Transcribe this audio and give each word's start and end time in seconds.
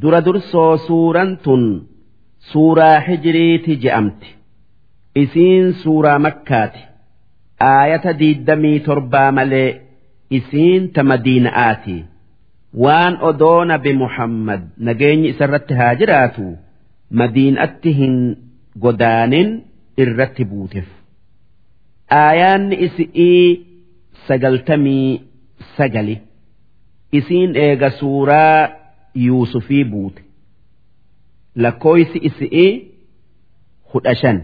dura 0.00 0.20
dursoo 0.26 0.76
suuraan 0.86 1.32
tun 1.44 1.64
suuraa 2.52 3.00
hijiriiti 3.08 3.76
je'amti. 3.82 4.28
Isiin 5.22 5.74
suuraa 5.82 6.18
makkaati. 6.26 6.80
Aayata 7.60 8.12
diiddamii 8.20 8.78
torbaa 8.86 9.30
malee 9.38 9.70
isiin 10.38 10.82
ta 10.94 11.02
madiina'aati 11.10 11.96
waan 12.84 13.14
odoo 13.28 13.64
nabi 13.70 13.92
muhammad 14.02 14.62
nageenyi 14.86 15.28
isarratti 15.32 15.74
haa 15.80 15.94
jiraatu 16.00 16.46
madiinatti 17.20 17.90
hin 17.98 18.14
godaanin 18.84 19.48
irratti 20.04 20.44
buuteef. 20.50 20.88
Aayaanni 22.22 22.76
isi'ii 22.86 23.44
sagaltamii 24.28 25.20
sagali. 25.76 26.16
Isiin 27.18 27.50
eega 27.66 27.90
suuraa 28.00 28.68
yuusufii 29.14 29.84
buute. 29.84 30.22
Lakkooysi 31.56 32.18
isi'ii 32.28 32.70
kudha 33.92 34.14
shan 34.20 34.38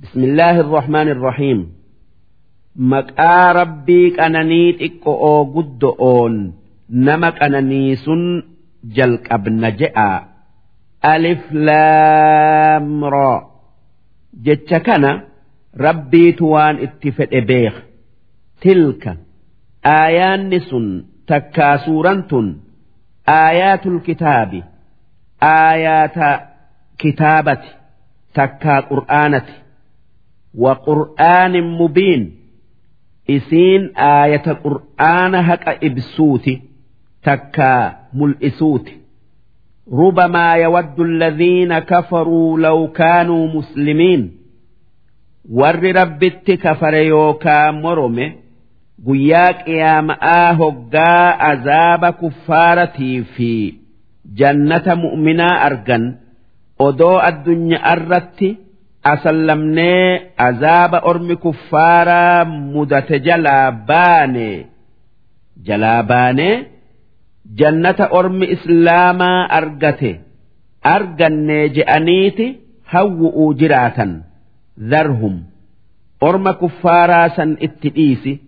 bismillaahi 0.00 0.58
irrahmaan 0.64 1.08
irrahiim 1.14 1.60
maqaa 2.92 3.52
rabbii 3.60 4.06
qananii 4.18 4.68
xiqqo'oo 4.80 5.38
guddo'oon 5.54 6.34
nama 7.06 7.28
qananii 7.40 7.96
sun 8.04 8.22
jalqabna 8.96 9.70
je'a. 9.80 10.10
Alif 11.12 11.42
laamraa 11.66 13.38
jecha 14.46 14.78
kana 14.86 15.10
rabbiitu 15.86 16.44
waan 16.54 16.76
itti 16.86 17.08
fedhe 17.16 17.40
beeka 17.50 17.80
tilka. 18.62 19.12
Aayaanni 19.96 20.58
sun 20.70 20.86
takkaa 21.28 21.76
suuraan 21.84 22.20
tun 22.30 22.46
aayaatul 23.37 23.99
kitaabi 24.07 24.59
aayaata 25.41 26.29
kitaabati 27.01 27.69
takkaa 28.37 28.81
qur'aanati 28.91 29.53
wa 30.63 30.73
qur'aanin 30.87 31.67
mubiin 31.79 32.23
isiin 33.35 33.83
aayata 34.09 34.51
qur'aana 34.65 35.39
haqa 35.49 35.71
ibsuuti 35.87 36.53
takkaa 37.29 37.83
mul'isuuti 38.13 38.93
ربما 39.93 40.53
يود 40.55 40.99
الذين 40.99 41.79
كفروا 41.79 42.59
لو 42.59 42.87
كانوا 42.87 43.47
مسلمين 43.47 44.21
warri 45.59 45.91
rabbitti 45.93 46.57
kafare 46.57 47.01
yookaa 47.07 47.71
morome 47.71 48.25
guyyaa 49.06 49.52
qiyaama'aa 49.64 50.54
hoggaa 50.62 51.26
azaaba 51.50 52.12
kuffaaratii 52.12 53.18
fi 53.34 53.50
jannata 54.40 54.96
mu'minaa 55.04 55.56
argan 55.68 56.08
odoo 56.78 57.18
addunyaa 57.18 57.82
addunyaarratti 57.82 58.56
asallamnee 59.02 60.32
azaaba 60.36 61.00
ormi 61.10 61.36
kuffaaraa 61.36 62.44
mudate 62.44 63.20
jalaa 63.20 63.72
baane. 63.72 64.66
Jalaa 65.66 66.02
baanee 66.02 66.66
jannata 67.58 68.08
ormi 68.10 68.46
islaamaa 68.56 69.48
argate. 69.60 70.20
Argannee 70.82 71.68
je'aniiti 71.68 72.46
hawwu'uu 72.92 73.54
jiraatan. 73.54 74.12
Dharhum 74.90 75.40
orma 76.20 76.52
kuffaaraa 76.52 77.28
san 77.36 77.56
itti 77.60 77.94
dhiisi. 77.96 78.40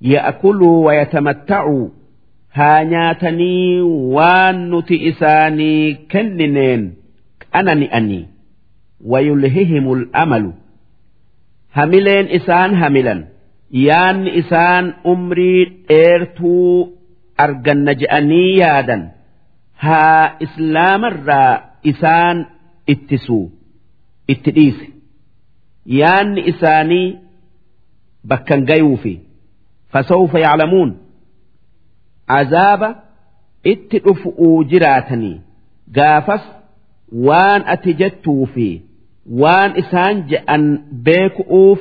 ya'kuluu 0.00 0.84
wayatamatta'uu 0.84 1.90
haa 2.58 2.84
nyaatanii 2.84 3.80
waan 4.16 4.56
nuti 4.70 4.96
isaanii 5.10 5.94
kennineen 6.14 6.82
qanani'anii 7.52 8.24
wayulhihimul 9.12 10.02
amalu 10.22 10.52
hamileen 11.78 12.26
isaan 12.38 12.74
hamilan 12.82 13.20
yaanni 13.86 14.30
isaan 14.42 14.86
umrii 15.12 15.64
dheertuu 15.88 16.98
arganna 17.46 17.92
je'anii 18.02 18.58
yaadan 18.58 19.02
haa 19.86 20.36
islaamarraa 20.46 21.52
isaan 21.92 22.46
ittisuu 22.94 23.44
itti 24.34 24.50
dhiise 24.56 24.86
yaanni 26.00 26.40
isaanii 26.52 27.18
bakkan 28.30 28.64
gayuufi. 28.70 29.14
Fasawfa 29.92 30.38
yaclamuun 30.46 30.90
azaaba 32.38 32.88
itti 33.72 33.98
dhufu'uu 34.04 34.64
jiraatanii. 34.72 35.36
Gaafas 35.96 36.44
waan 37.28 37.62
ati 37.74 37.94
jettuu 38.00 38.46
fi 38.54 38.66
waan 39.42 39.70
isaan 39.82 40.16
je'an 40.30 40.64
beeku'uuf 41.06 41.80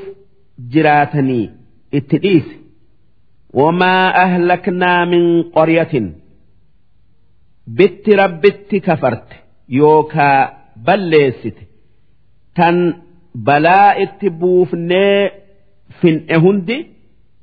jiraatanii 0.76 1.46
itti 2.00 2.18
dhiisi 2.24 2.56
wamaa 3.60 4.06
ahlaknaa 4.24 5.06
min 5.12 5.26
qoryatin. 5.58 6.08
Bitti 7.78 8.12
rabbitti 8.22 8.78
kafarte 8.88 9.36
yookaa 9.80 10.40
balleessite. 10.86 11.64
Tan 12.56 12.78
balaa 13.48 13.90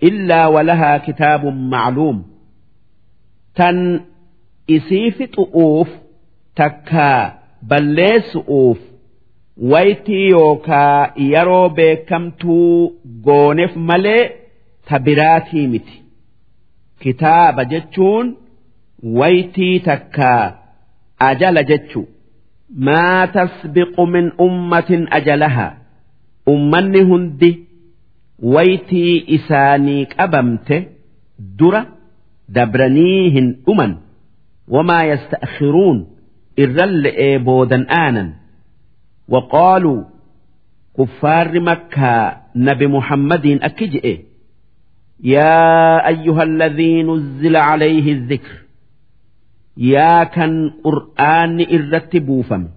illaa 0.09 0.49
walahaa 0.55 0.99
kitaabun 1.07 1.57
macluum 1.75 2.19
tan 3.61 3.79
isii 4.77 5.11
fixu'uuf 5.19 5.89
takkaa 6.61 7.21
balleessu'uuf 7.69 8.79
waytii 9.73 10.25
yookaa 10.31 11.13
yeroo 11.33 11.69
beekamtuu 11.79 12.73
gooneef 13.29 13.77
malee 13.91 14.23
ta 14.89 14.99
biraatii 15.07 15.67
miti 15.75 15.97
kitaaba 17.03 17.65
jechuun 17.73 18.27
waytii 19.21 19.81
takkaa 19.89 20.43
ajala 21.29 21.63
jechu 21.71 22.03
maa 22.89 23.27
tasbiqu 23.39 24.07
min 24.15 24.27
ummatin 24.47 25.03
ajalaha 25.19 25.67
ummanni 26.55 27.01
hundi 27.11 27.51
waytii 28.43 29.25
isaanii 29.37 30.07
qabamte 30.07 30.77
dura 31.59 31.87
dabranii 32.49 33.31
hin 33.31 33.49
dhuman. 33.67 33.97
Wamaa 34.69 35.05
yasta'khiruun 35.13 35.99
irran 36.57 36.93
le'ee 37.03 37.39
boodan 37.39 37.87
aanan. 38.01 38.29
Waqaaluu 39.35 40.05
kuffaarri 40.97 41.61
makkaa 41.61 42.37
nabi 42.55 42.87
muhammadiin 42.87 43.61
akki 43.69 43.87
je'e. 43.95 44.15
Yaa 45.35 46.03
ayyuhalladhii 46.11 47.03
nuzzila 47.09 47.61
calayhi 47.69 48.15
dhikr 48.31 48.55
yaa 49.93 50.25
kan 50.35 50.53
qur'aanni 50.85 51.65
irratti 51.77 52.21
buufame. 52.21 52.69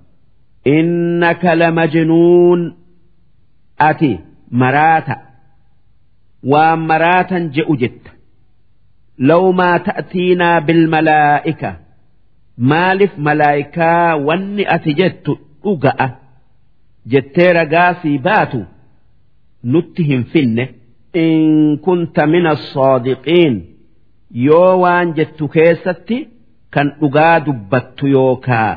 Innaka 0.65 1.55
lamajnuun. 1.61 2.61
Ati 3.89 4.11
maraata. 4.51 5.15
Waan 6.51 6.79
maraatan 6.89 7.43
je'u 7.55 7.75
jetta 7.83 8.11
law 9.29 9.43
maa 9.59 9.77
ta'tiinaa 9.87 10.61
bilmalaa'ika 10.67 11.71
maaliif 12.71 13.13
malaa'ikaa 13.27 14.15
wanni 14.27 14.63
ati 14.75 14.91
jettu 14.99 15.31
dhuga'a 15.63 16.07
jettee 17.11 17.53
ragaasii 17.59 18.17
baatu 18.27 18.59
nutti 19.63 20.03
hin 20.09 20.23
finne. 20.33 20.65
In 21.13 21.79
kunta 21.85 22.23
min 22.27 22.45
as-saadiqiin 22.53 23.55
yoo 24.47 24.73
waan 24.81 25.13
jettu 25.17 25.47
keessatti 25.55 26.17
kan 26.73 26.87
dhugaa 26.99 27.39
dubbattu 27.45 28.07
yookaa 28.15 28.71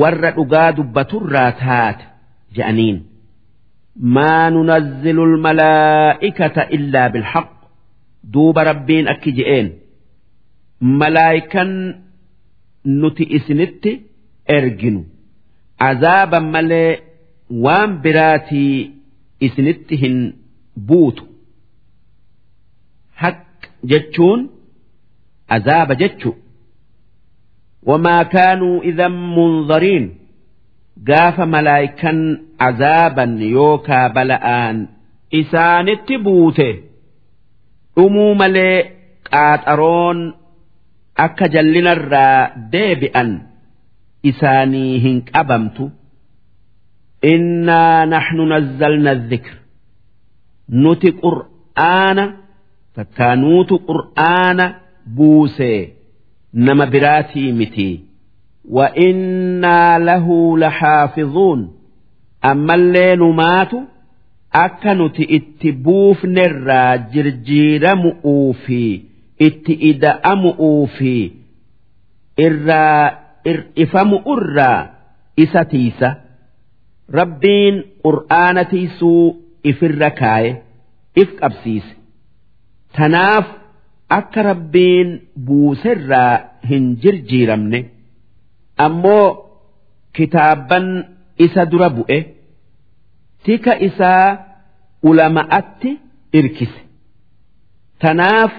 warra 0.00 0.30
dhugaa 0.36 0.72
dubbaturraa 0.76 1.52
taate 1.62 2.04
je'aniin 2.56 2.96
maa 3.98 4.50
nunazzilu 4.50 5.22
almalaa'ikata 5.22 6.62
illaa 6.76 7.08
bilhaq 7.14 7.48
duuba 8.32 8.64
rabbiin 8.70 9.08
akki 9.12 9.30
je'een 9.38 9.68
malaayikan 11.00 11.70
nuti 13.00 13.24
isinitti 13.36 13.92
erginu 14.56 15.00
azaaba 15.88 16.40
malee 16.40 16.90
waan 17.64 17.90
biraatii 18.04 18.74
isinitti 19.46 19.94
hin 20.02 20.18
buutu 20.88 21.24
haq 23.22 23.40
jechuun 23.90 24.40
azaaba 25.56 25.94
jechu 25.94 26.30
wamaa 27.86 28.24
kaanuu 28.24 28.82
idan 28.90 29.12
munzariin 29.36 30.06
قاف 31.07 31.39
ملايكا 31.39 32.37
عذابا 32.61 33.23
يوكا 33.39 34.07
بلآن 34.07 34.87
إسانت 35.33 36.11
بوته 36.13 36.75
أمو 37.97 38.33
ملي 38.33 38.89
قاترون 39.33 40.33
akka 41.25 41.45
jallinarraa 41.53 42.39
deebi'an 42.73 43.29
isaanii 44.29 44.93
hin 45.03 45.17
qabamtu 45.31 45.85
innaa 47.33 48.05
naxnu 48.13 48.43
nazzalna 48.53 49.13
dhikr 49.31 49.53
nuti 50.83 51.09
qur'aana 51.23 52.25
takkaanuutu 52.95 53.75
qur'aana 53.89 54.65
buusee 55.17 55.79
nama 56.65 56.85
biraatii 56.93 57.51
miti 57.59 57.87
وإنا 58.69 59.99
له 59.99 60.57
لحافظون 60.57 61.73
أما 62.45 62.75
الليل 62.75 63.19
مات 63.19 63.71
akka 64.63 64.93
nuti 64.95 65.23
itti 65.37 65.71
buufnerraa 65.85 66.97
jirjiiramu'uu 67.13 68.53
fi 68.65 68.81
itti 69.47 69.73
ida'amu'uu 69.89 70.83
fi 70.97 71.13
irraa 72.45 73.01
ir'ifamu'urraa 73.51 74.79
isa 75.45 75.61
tiisa 75.71 76.09
rabbiin 77.19 77.75
qur'aana 78.05 78.63
tiisuu 78.73 79.23
ifirra 79.71 80.09
kaaye 80.21 80.51
if 81.21 81.29
qabsiise 81.41 81.91
tanaaf 82.97 83.45
akka 84.19 84.41
rabbiin 84.49 85.09
buuserraa 85.47 86.33
hin 86.69 86.85
jirjiiramne 87.03 87.79
ammoo 88.86 89.26
kitaabban 90.16 90.86
isa 91.44 91.62
dura 91.70 91.88
bu'e. 91.96 92.18
tika 93.44 93.72
isaa 93.88 94.26
ulama'atti 95.08 95.90
irkise 96.38 96.80
tanaaf 98.02 98.52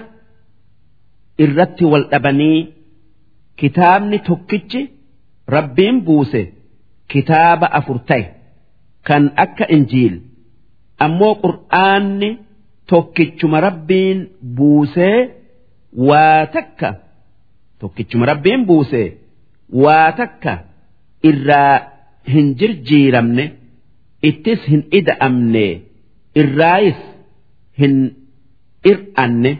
irratti 1.44 1.84
wal 1.92 2.04
dhabanii 2.12 2.60
kitaabni 3.60 4.18
tokkichi 4.28 4.80
rabbiin 5.56 5.96
buuse 6.06 6.42
kitaaba 7.12 7.66
afur 7.78 7.98
ta'e 8.08 8.24
kan 9.08 9.24
akka 9.44 9.64
injiil 9.76 10.14
ammoo 11.06 11.34
qur'aanni 11.44 12.30
tokkichuma 12.90 13.58
rabbiin 13.66 14.18
buusee 14.56 15.18
waa 16.08 16.40
takka 16.54 16.88
tokkichuma 17.80 18.24
rabbiin 18.32 18.60
buusee 18.68 19.08
waa 19.84 20.12
takka 20.18 20.52
irraa 21.30 21.74
hin 22.32 22.54
jirjiiramne 22.60 23.44
ittis 24.30 24.60
hin 24.70 24.82
ida'amne 24.98 25.64
irraayis 26.42 27.00
hin 27.80 27.94
ir'anne. 28.92 29.52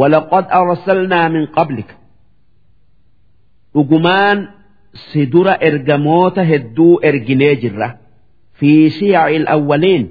Walaqad 0.00 0.46
arsalnaa 0.58 1.28
min 1.34 1.46
qablika. 1.56 1.94
Dhugumaan 3.74 4.38
si 5.10 5.26
dura 5.32 5.54
ergamoota 5.68 6.42
hedduu 6.50 6.92
erginee 7.08 7.54
jirra. 7.62 7.88
Fi 8.58 8.70
shiyaci 8.98 9.38
awwaliin 9.54 10.04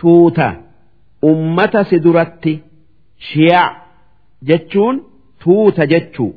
tuuta 0.00 0.48
ummata 1.30 1.84
si 1.90 1.96
duratti 2.04 2.52
shiyac 3.28 3.72
jechuun 4.48 4.96
tuuta 5.44 5.86
jechuu. 5.92 6.32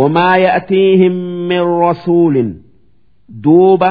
Wamaa 0.00 0.36
ya'tiihim 0.46 1.14
min 1.50 1.62
rasuulin 1.84 2.50
duuba 3.44 3.90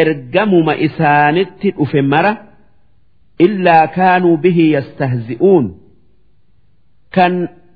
ergamuma 0.00 0.74
isaanitti 0.86 1.68
dhufe 1.78 2.02
mara 2.12 2.32
illaa 3.46 3.86
kaanuu 3.96 4.36
bihi 4.44 4.64
yastahzi'uun 4.76 5.66
kan 7.16 7.32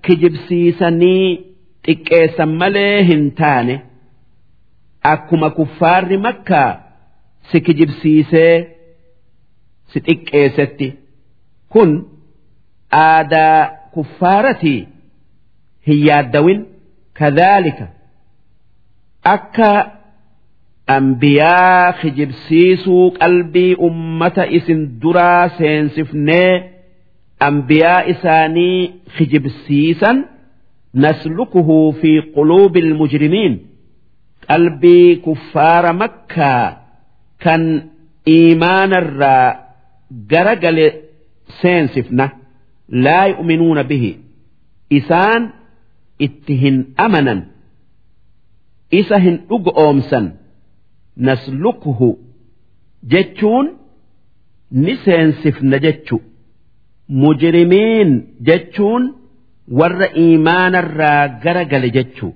kijibsiisanii 0.07 1.27
xiqqeessan 1.87 2.51
malee 2.61 2.97
hin 3.11 3.25
taane 3.41 3.75
akkuma 5.13 5.49
kuffaarri 5.59 6.19
makkaa 6.27 6.71
si 7.51 7.57
kijibsiisee 7.67 8.55
si 9.93 9.99
xiqqeessetti 10.07 10.89
kun 11.73 11.91
aadaa 13.03 13.59
kuffaaratii 13.95 14.81
hin 15.89 16.01
yaaddawin 16.09 16.61
kadhaalika 17.19 17.87
akka 19.35 19.71
anbiyaa 20.97 21.93
kijibsiisuu 22.01 23.05
qalbii 23.21 23.75
ummata 23.89 24.45
isin 24.59 24.81
duraa 25.03 25.49
seensifnee 25.59 26.51
anbiyaa 27.49 28.01
isaanii 28.13 28.81
kijibsiisan 29.17 30.17
naslukuhu 31.05 31.79
fi 32.01 32.13
quluubi 32.35 32.79
ilmujrimiin 32.87 33.55
qalbii 34.49 35.17
kuffaara 35.27 35.93
makkaa 36.03 36.65
kan 37.45 37.63
iimaanarraa 38.37 39.47
gara 40.31 40.55
gale 40.57 40.87
seensifna. 41.61 42.27
Laa 43.05 43.27
yu'minuuna 43.33 43.85
bihi. 43.91 44.11
Isaan 44.99 45.43
itti 46.26 46.54
hin 46.64 46.78
amanan 47.06 47.40
isa 49.00 49.18
hin 49.26 49.38
dhugoomsan 49.50 50.26
naslukuhu 51.28 52.10
jechuun 53.14 53.68
ni 54.84 54.94
seensifna 55.06 55.78
jechu 55.86 56.18
mujrimiin 57.24 58.12
jechuun 58.50 59.04
warra 59.80 60.08
iimaanarraa 60.26 61.28
gara 61.44 61.66
gale 61.74 61.90
jechu 61.98 62.30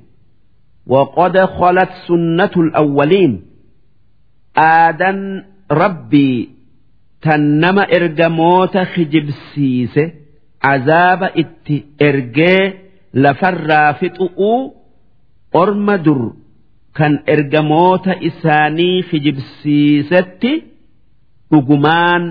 وقد 0.88 1.38
خلت 1.38 1.90
سنة 2.08 2.52
الأولين 2.58 3.42
آدن 4.58 5.44
ربي 5.72 6.50
تنما 7.22 7.84
إرجموت 7.96 8.78
خجب 8.78 9.30
سيسه 9.56 10.12
عذاب 10.64 11.24
ات 11.24 11.68
إرجي 13.16 13.24
لفر 13.24 13.94
فتؤو 13.94 14.74
أرمدر 15.56 16.32
kan 17.00 17.14
ergamoota 17.28 18.14
isaanii 18.30 19.04
kijibsiisetti 19.10 20.52
dhugumaan 21.52 22.24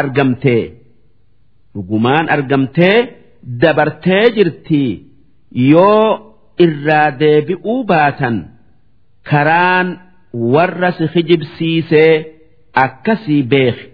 argamtee 0.00 0.64
dhugumaan 1.74 2.26
argamtee 2.36 2.98
dabartee 3.62 4.24
jirti 4.36 4.82
yoo 5.72 6.04
irraa 6.64 7.08
deebi'uu 7.20 7.78
baatan 7.90 8.36
karaan 9.30 9.88
warra 10.54 10.90
si 10.98 11.06
kijibsiisee 11.14 12.14
akkasii 12.84 13.42
beeki 13.52 13.86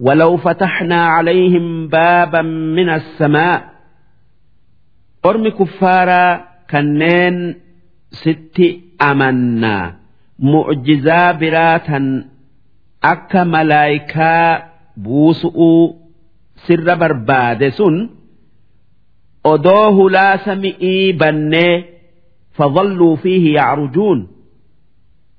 ولو 0.00 0.36
فتحنا 0.36 1.06
عليهم 1.06 1.88
بابا 1.88 2.42
من 2.42 2.88
السماء 2.88 3.69
ormi 5.29 5.51
kuffaaraa 5.59 6.31
kanneen 6.71 7.37
sitti 8.23 8.67
amannaa 9.09 9.85
mu'jizaa 10.51 11.33
biraa 11.41 11.79
tan 11.87 12.05
akka 13.11 13.41
malaayikaa 13.53 14.47
buusu'uu 15.03 15.83
sirra 16.67 16.95
barbaade 17.01 17.67
sun 17.77 17.95
odoo 19.53 19.87
hulaasa 19.99 20.51
mi'ii 20.63 21.13
bannee 21.21 21.73
fadhalluu 22.57 23.15
fiihi 23.23 23.51
yacrujuun 23.59 24.19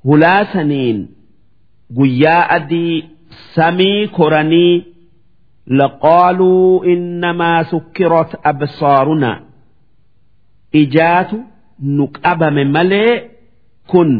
hulaasaniin 0.09 0.99
guyyaa 1.97 2.43
adii 2.57 2.97
samii 3.55 4.09
koranii 4.17 4.75
laqaaluu 5.79 6.85
innamaa 6.93 7.65
sukkirat 7.71 8.31
absaarunaa 8.51 9.39
ijaatu 10.81 11.39
nu 11.97 12.05
qabame 12.23 12.65
malee 12.75 13.13
kun 13.91 14.11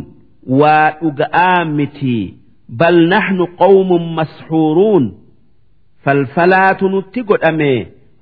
waa 0.61 0.91
dhuga'aa 1.01 1.65
miti. 1.77 2.19
Bal 2.79 2.97
naxnu 3.13 3.45
qawmun 3.61 4.05
masxuuruun. 4.17 5.05
Falfalaatu 6.05 6.89
nutti 6.93 7.21
godhame. 7.29 7.73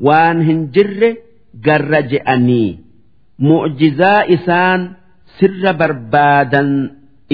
Waan 0.07 0.39
hin 0.49 0.61
jirre 0.75 1.11
garra 1.65 2.01
je'anii. 2.11 2.71
Mu'jizaa 3.49 4.23
isaan 4.37 4.81
sirra 5.39 5.73
barbaadan 5.81 6.71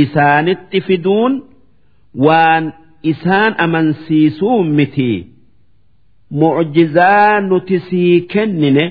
isaanitti 0.02 0.80
fiduun 0.86 1.32
waan 2.26 2.64
isaan 3.12 3.52
amansiisuu 3.64 4.58
miti. 4.76 5.12
Mu'jizaa 6.40 7.40
nuti 7.48 7.78
sii 7.88 8.20
kennine 8.32 8.84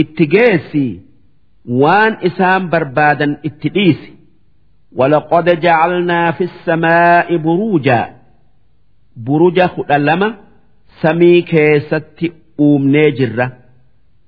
itti 0.00 0.24
geessii 0.34 0.92
waan 1.81 2.13
isaan 2.27 2.63
barbaadan 2.73 3.31
itti 3.47 3.69
dhiisi 3.75 4.11
ولقد 4.95 5.59
جعلنا 5.59 6.31
في 6.31 6.43
السماء 6.43 7.37
بروجا 7.37 8.15
بروجا 9.15 9.67
خدلما 9.67 10.35
سمي 11.01 11.41
كيست 11.41 12.19
أومني 12.59 13.11
جرة 13.11 13.57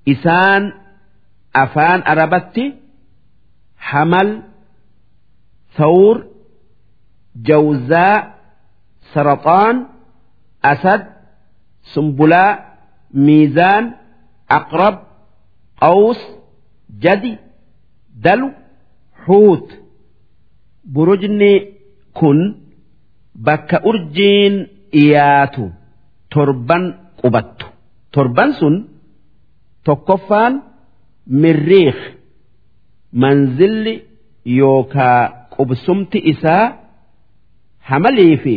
إسان 0.08 0.72
أفان 1.56 2.02
أربت 2.08 2.56
حمل 3.78 4.42
ثور 5.76 6.26
جوزاء 7.36 8.34
سرطان 9.14 9.86
أسد 10.64 11.06
سنبلاء 11.94 12.76
ميزان 13.14 13.92
عقرب 14.50 14.98
قوس 15.80 16.20
jadi 17.03 17.31
dalu 18.23 18.47
huut 19.25 19.67
burujni 20.93 21.53
kun 22.19 22.39
bakka 23.45 23.77
urjiin 23.89 24.55
dhiyaatu 24.93 25.63
torban 26.33 26.83
qubattu. 27.21 27.65
Torban 28.13 28.49
sun 28.59 28.75
tokkoffaan 29.85 30.53
mirriiq 31.41 31.99
manzilli 33.21 33.93
yookaa 34.59 35.19
qubsumti 35.55 36.19
isaa 36.31 36.65
hamalii 37.89 38.35
fi 38.43 38.55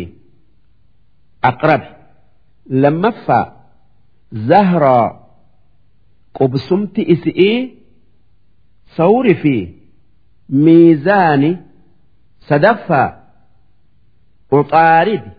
aqrabi. 1.51 1.89
Lammaffaa 2.83 3.45
zahraa 4.49 5.07
qubsumti 6.39 7.03
isi'ii 7.15 7.59
sawrii 8.97 9.35
fi 9.43 9.55
miizaani 10.65 11.51
sadaffaa 12.49 13.09
uqaaridi 14.59 15.31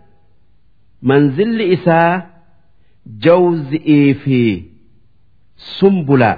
manzilli 1.09 1.65
isaa 1.75 2.11
jawzi'ii 3.25 4.13
fi 4.23 4.39
sumbulaa 5.77 6.37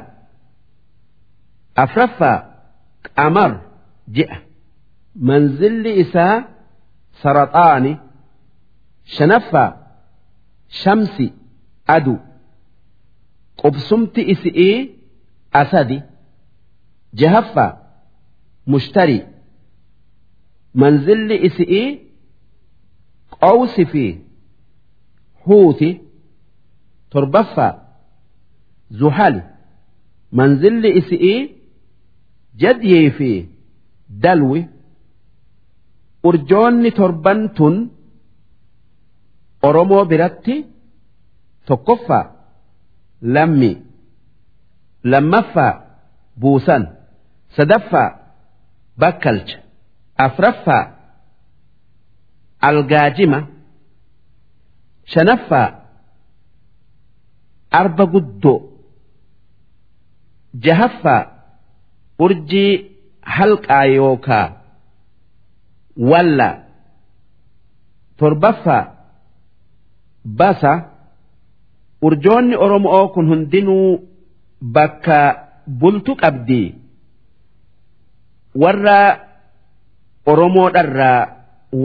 afraffaa 1.84 2.38
qamar 3.18 3.52
ji'a 4.18 4.38
manzilli 5.30 5.92
isaa 6.04 6.36
saraxaani 7.22 7.92
shanaffaa 9.18 9.70
shamsi 10.82 11.28
adu 11.96 12.16
qubsumti 13.62 14.22
isi'ii 14.34 14.78
asadi 15.62 15.98
jahaffa 17.20 17.66
mushtarii 18.72 19.24
manzilli 20.82 21.36
isi'ii 21.48 21.88
qawsi 23.44 23.84
fi 23.92 24.06
huuti 25.46 25.90
torbaffa 27.12 27.68
zuhali 29.00 29.42
manzilli 30.40 30.90
isi'ii 31.00 31.40
jadyii 32.62 33.10
fi 33.18 33.32
dalwi 34.24 34.62
urjoonni 36.28 36.92
torban 37.00 37.40
tun 37.58 37.76
oromoo 39.68 40.04
biratti 40.12 40.56
tokkoffaa 41.68 42.26
lammi 43.36 43.72
lammaffaa 45.12 45.74
buusan. 46.42 46.84
Sadaffaa 47.58 48.10
bakkalcha 49.02 49.58
afraffaa 50.26 50.84
algaajima 52.70 53.40
shanaffaa 55.14 55.68
arba 57.80 58.06
guddoo 58.14 58.58
jahaffaa 60.66 61.22
urjii 62.26 62.72
halqaa 63.38 63.86
yookaa 63.98 64.46
walla 66.12 66.50
torbaffaa 68.18 68.84
basa 70.40 70.72
urjoonni 72.08 72.56
oromoo 72.66 73.04
kun 73.14 73.28
hundinuu 73.32 73.90
bakka 74.78 75.18
bultu 75.80 76.12
qabdi 76.24 76.62
warra 78.64 79.00
oromoodharraa 80.32 81.22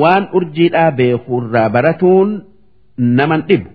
waan 0.00 0.24
urjiidhaa 0.38 0.90
beekurraa 0.98 1.68
baratuun 1.76 2.30
naman 3.18 3.42
dhibu. 3.48 3.70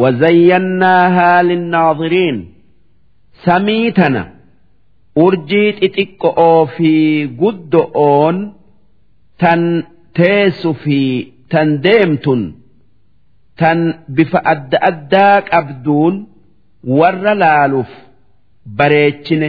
Wazayyannaahaa 0.00 1.42
linnaadiriin 1.50 2.38
samii 3.44 3.92
tana 3.98 4.22
urjii 5.24 5.68
xixiqqo'oo 5.80 6.60
fi 6.76 6.90
guddo'oon 7.40 8.36
tan 9.42 9.62
teessu 10.18 10.70
fi 10.82 10.98
tan 11.52 11.68
deemtun 11.84 12.42
tan 13.60 13.78
bifa 14.16 14.40
adda 14.52 14.78
addaa 14.90 15.36
qabduun 15.50 16.14
warra 16.98 17.34
laaluuf 17.42 17.90
bareechine. 18.78 19.48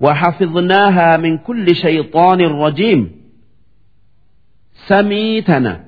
وحفظناها 0.00 1.16
من 1.16 1.38
كل 1.38 1.76
شيطان 1.76 2.40
رجيم 2.40 3.10
سميتنا 4.88 5.84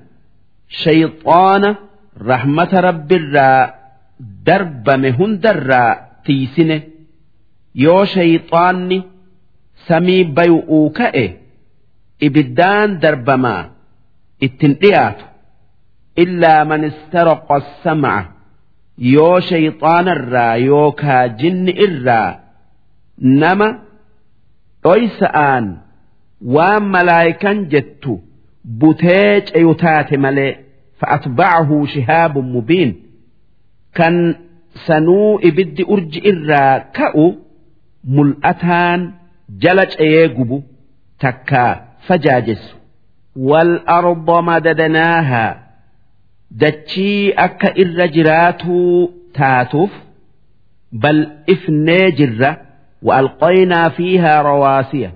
شيطان 0.68 1.74
رحمة 2.20 2.80
رب 2.80 3.12
الرا 3.12 3.74
درب 4.46 4.90
مهند 4.90 5.46
الرا 5.46 5.84
تيسنه 6.24 6.82
يو 7.74 8.04
شيطاني 8.04 9.02
سمي 9.86 10.24
بيؤوكئ 10.24 11.32
إبدان 12.22 12.98
دربما 12.98 13.70
اتنقيات 14.42 15.18
إلا 16.18 16.64
من 16.64 16.84
استرق 16.84 17.52
السمع 17.52 18.30
يو 18.98 19.40
شيطان 19.40 20.08
الرا 20.08 20.52
يوكا 20.54 21.26
جن 21.26 21.68
الرا 21.68 22.40
نما 23.18 23.78
dhoysa'aan 24.83 25.65
waan 26.55 26.83
malaayikan 26.93 27.57
jettu 27.71 28.13
butee 28.79 29.41
ceyu 29.47 29.73
taate 29.83 30.15
malee 30.25 30.51
fa'atba'ahu 30.99 31.75
shihaabun 31.93 32.47
mubiin. 32.55 32.91
Kan 33.97 34.15
sanuu 34.85 35.39
ibiddi 35.49 35.83
urji 35.93 36.19
irraa 36.31 36.73
ka'u 36.97 37.25
mul'ataan 38.15 38.99
jala 39.63 39.85
ceyee 39.93 40.27
gubu 40.37 40.57
takkaa 41.21 41.71
fajaajessu. 42.07 42.75
Arda 43.97 44.37
madadanaahaa 44.49 45.51
dachii 46.61 47.33
akka 47.45 47.69
irra 47.83 48.05
jiraatuu 48.15 48.93
taatuuf 49.37 49.93
bal'ifnee 51.03 52.05
jirra 52.19 52.49
وألقينا 53.02 53.88
فيها 53.88 54.42
رواسي 54.42 55.10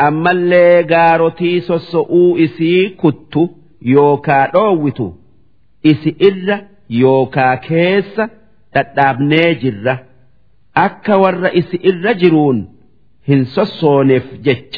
أما 0.00 0.30
اللي 0.30 0.82
قارتي 0.82 1.60
سسؤو 1.60 2.36
إسي 2.36 2.88
كتو 2.88 3.48
يوكا 3.82 4.50
دووتو 4.50 5.12
إسي 5.86 6.16
إر 6.22 6.64
يوكا 6.90 7.54
كيس 7.54 8.20
تتابني 8.74 9.54
جرة 9.54 10.02
أكا 10.76 11.14
ور 11.14 11.46
إسي 11.58 11.80
إر 11.86 12.12
جرون 12.12 12.68
هن 13.28 13.44
سسونف 13.44 14.34
جج 14.42 14.76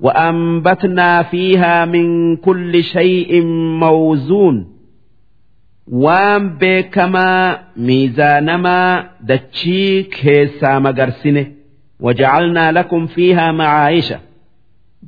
وأنبتنا 0.00 1.22
فيها 1.22 1.84
من 1.84 2.36
كل 2.36 2.84
شيء 2.84 3.44
موزون 3.80 4.73
waan 5.91 6.49
beekamaa 6.59 7.57
miizaanamaa 7.75 9.03
dachii 9.27 10.03
keessaa 10.03 10.79
magarsine. 10.79 11.43
Wajacalnaa 12.01 12.71
lakum 12.71 13.07
fiihaa 13.07 13.53
macaayisha 13.53 14.19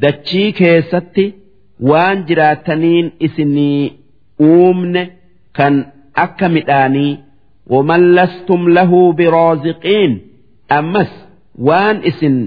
dachii 0.02 0.52
keessatti 0.60 1.26
waan 1.90 2.24
jiraataniin 2.28 3.12
isinii 3.20 3.94
uumne 4.50 5.04
kan 5.58 5.86
akka 6.16 6.50
midhaanii. 6.50 7.18
Waman 7.70 8.04
lastum 8.16 8.68
lahu 8.68 9.14
biraaziqiin. 9.14 10.14
Ammas 10.70 11.12
waan 11.68 11.98
isin 12.10 12.38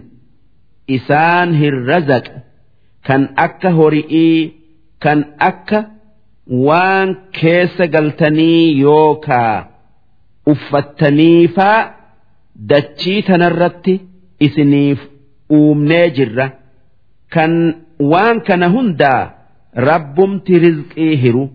isaan 0.97 1.55
hin 1.61 1.77
razaq 1.89 2.27
kan 3.07 3.23
akka 3.37 3.71
hori'ii 3.79 4.53
kan 5.05 5.19
akka 5.49 5.79
waan 6.68 7.10
keessa 7.40 7.86
galtanii 7.96 8.80
yookaa 8.82 9.56
uffattaniifaa 10.54 11.80
dachii 12.72 13.22
tanarratti 13.30 13.94
isiniif 14.48 15.00
uumnee 15.60 16.06
jirra 16.18 16.48
kan 17.36 17.54
waan 18.12 18.38
kana 18.48 18.68
hundaa 18.78 19.22
rabbumti 19.90 20.60
rizqii 20.66 21.16
hiru 21.26 21.46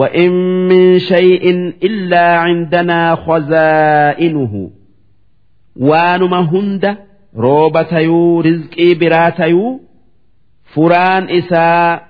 وإن 0.00 0.32
من 0.68 0.98
شيء 0.98 1.44
إلا 1.82 2.36
عندنا 2.38 3.14
خزائنه 3.14 4.70
وانما 5.76 6.40
هند 6.40 6.96
روبتيو 7.36 8.40
رزقي 8.40 8.94
براتيو 8.94 9.80
furaan 10.74 11.24
isaa 11.38 12.00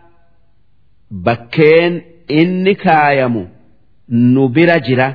bakkeen 1.10 1.92
inni 2.28 2.74
kaayamu 2.74 3.42
nu 4.08 4.48
bira 4.48 4.76
jira 4.86 5.08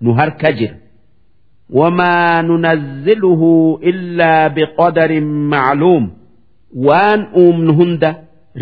nu 0.00 0.10
harka 0.18 0.52
jira 0.52 0.76
وما 1.70 2.42
ننزله 2.42 3.42
إلا 3.82 4.48
بقدر 4.48 5.20
معلوم 5.54 6.12
وان 6.76 7.20
أومن 7.34 7.70
هند 7.70 8.04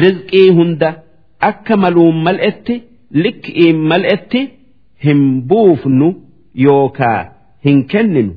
رزقي 0.01 0.51
هند 0.51 0.95
أكملوا 1.43 2.13
ملئت 2.13 2.69
لك 3.11 3.51
إيم 3.57 3.89
ملئت 3.89 4.33
هم 5.05 5.41
بوفن 5.41 6.15
يوكا 6.55 7.33
هنكنن 7.67 8.35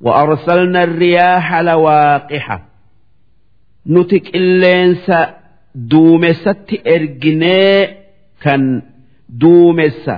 وأرسلنا 0.00 0.84
الرياح 0.84 1.54
لواقحة 1.60 2.68
نتك 3.86 4.36
اللينس 4.36 5.10
duumessatti 5.91 6.81
erginee 6.95 7.79
kan 8.43 8.83
duumessa 9.41 10.15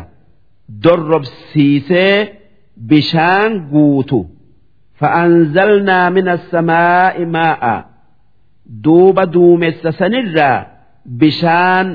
dorrobsiisee 0.83 2.15
bishaan 2.89 3.51
guutu. 3.71 4.19
Fa'aanzalnaa 4.99 6.09
mina 6.15 6.37
samaa'i 6.51 7.25
maa'a. 7.35 7.75
Duuba 8.83 9.23
duumessa 9.33 9.91
sanirraa 9.99 10.65
bishaan 11.19 11.87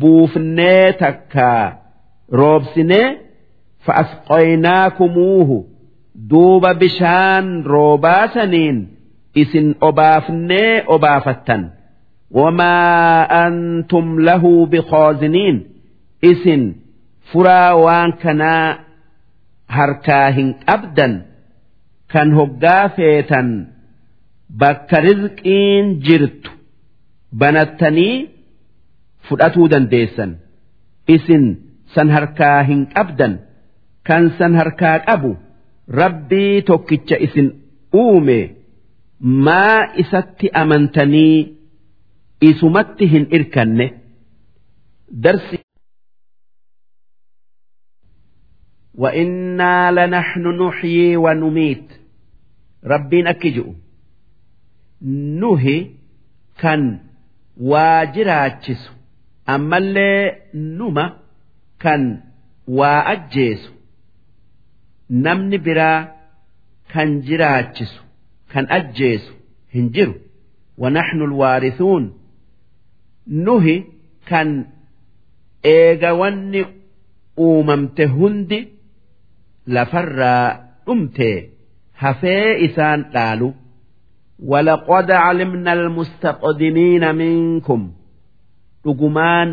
buufnee 0.00 0.92
takkaa 0.92 1.64
roobsinee 2.40 3.08
fa'asqoynaa 3.86 4.90
kumuuhu 4.98 5.58
duuba 6.30 6.74
bishaan 6.74 7.64
roobaa 7.64 8.28
saniin 8.34 8.78
isin 9.34 9.68
obaafnee 9.88 10.84
obaafattan. 10.94 11.62
Wamaa 12.30 13.28
antum 13.44 14.18
lahu 14.28 14.66
bikooziniin 14.72 15.56
isin 16.30 16.62
furaa 17.32 17.74
waan 17.84 18.12
kanaa 18.22 18.78
harkaa 19.76 20.26
hin 20.36 20.48
qabdan 20.66 21.14
kan 22.12 22.28
hoggaa 22.38 22.88
feetan 22.96 23.48
bakka 24.60 25.00
rizqiin 25.06 25.86
jirtu 26.06 26.50
banattanii 27.40 28.14
fudhatuu 29.28 29.66
dandeessan 29.72 30.30
isin 31.16 31.44
san 31.94 32.08
harkaa 32.16 32.62
hin 32.70 32.80
qabdan 32.94 33.34
kan 34.08 34.24
san 34.38 34.52
harkaa 34.60 34.96
qabu 35.08 35.30
rabbii 36.00 36.62
tokkicha 36.70 37.16
isin 37.26 37.48
uume 38.02 38.38
maa 39.46 39.78
isatti 40.02 40.46
amantanii 40.62 41.36
isumatti 42.41 43.05
hin 43.13 43.25
irkanne 43.37 43.87
darsi 45.25 45.57
وإنا 48.95 49.91
لنحن 49.91 50.47
نحيي 50.67 51.17
ونميت 51.17 51.87
ربين 52.85 53.27
أكجؤ 53.27 53.73
نهي 55.41 55.89
كان 56.59 56.99
واجراتشس 57.57 58.91
أما 59.49 59.77
اللي 59.77 60.35
نما 60.53 61.17
كان 61.79 62.23
وأجيس 62.67 63.71
نمن 65.09 65.57
برا 65.57 66.15
كان 66.93 67.21
جراتشس 67.21 68.01
كان 68.51 68.65
أجيس 68.69 69.31
هنجر 69.75 70.15
ونحن 70.77 71.21
الوارثون 71.21 72.16
نهي 73.27 73.83
كان 74.27 74.65
إيغا 75.65 76.11
وني 76.11 76.65
أوممت 77.39 78.01
هندي 78.01 78.67
lafarraa 79.67 80.59
dhumte 80.85 81.29
hafee 82.01 82.59
isaan 82.67 83.01
dhaalu 83.13 83.53
ولقد 84.45 85.11
علمنا 85.11 85.73
المستقدمين 85.73 87.15
منكم 87.15 87.91
dhugumaan 88.85 89.49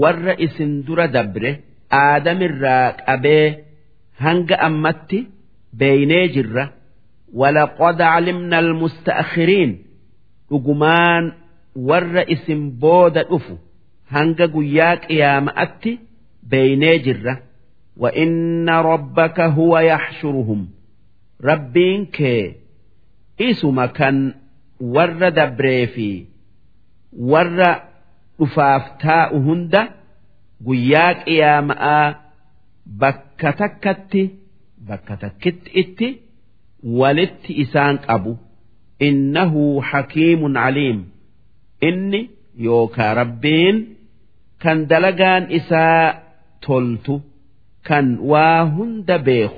warra 0.00 0.34
isin 0.46 0.70
dura 0.86 1.06
dabre 1.16 1.50
aadamirraa 1.90 2.92
qabee 3.06 3.46
hanga 4.24 4.56
ammatti 4.68 5.20
beeynee 5.78 6.28
jirra 6.34 6.64
ولقد 7.34 8.02
علمنا 8.02 8.58
المستأخرين 8.58 9.70
dhugumaan 10.50 11.24
warra 11.75 12.23
isin 12.33 12.61
booda 12.81 13.23
dhufu 13.29 13.55
hanga 14.13 14.47
guyyaa 14.55 14.95
qiyaama'atti 15.05 15.91
beeynee 16.49 16.97
jirra. 17.05 17.35
Wa 18.01 18.09
inna 18.23 18.75
rabbaka 18.83 19.47
huwa 19.55 19.79
yaxshuruhum. 19.91 20.61
Rabbiin 21.49 22.01
kee 22.15 22.55
isuma 23.37 23.87
kan 23.97 24.17
warra 24.95 25.29
dabree 25.37 25.87
fi 25.95 26.07
warra 27.31 27.71
dhufaaf 28.39 28.83
taa'u 29.03 29.37
hunda 29.47 29.81
guyyaa 30.65 31.13
qiyaama'aa 31.25 32.07
bakka 33.01 33.49
takkatti 33.59 34.23
bakka 34.87 35.13
takkitti 35.23 35.69
itti 35.81 36.07
walitti 36.99 37.51
isaan 37.63 37.97
qabu. 38.07 38.33
Innahu 39.07 39.63
hakiimun 39.89 40.57
aliim. 40.57 40.99
عليم 41.82 41.94
إني 41.94 42.30
يوكا 42.58 43.12
ربين 43.12 43.94
كان 44.60 44.86
دلقان 44.86 45.42
إساء 45.52 46.22
تلتو 46.62 47.20
كان 47.84 48.18
واهند 48.18 49.12
بيخ 49.12 49.52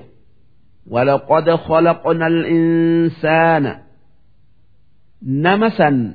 ولقد 0.87 1.51
خلقنا 1.51 2.27
الإنسان 2.27 3.79
نمسا 5.23 6.15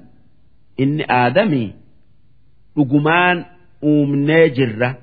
إن 0.80 1.02
آدمي 1.10 1.74
رجمان 2.78 3.46
أومني 3.84 4.50
جرة 4.50 4.98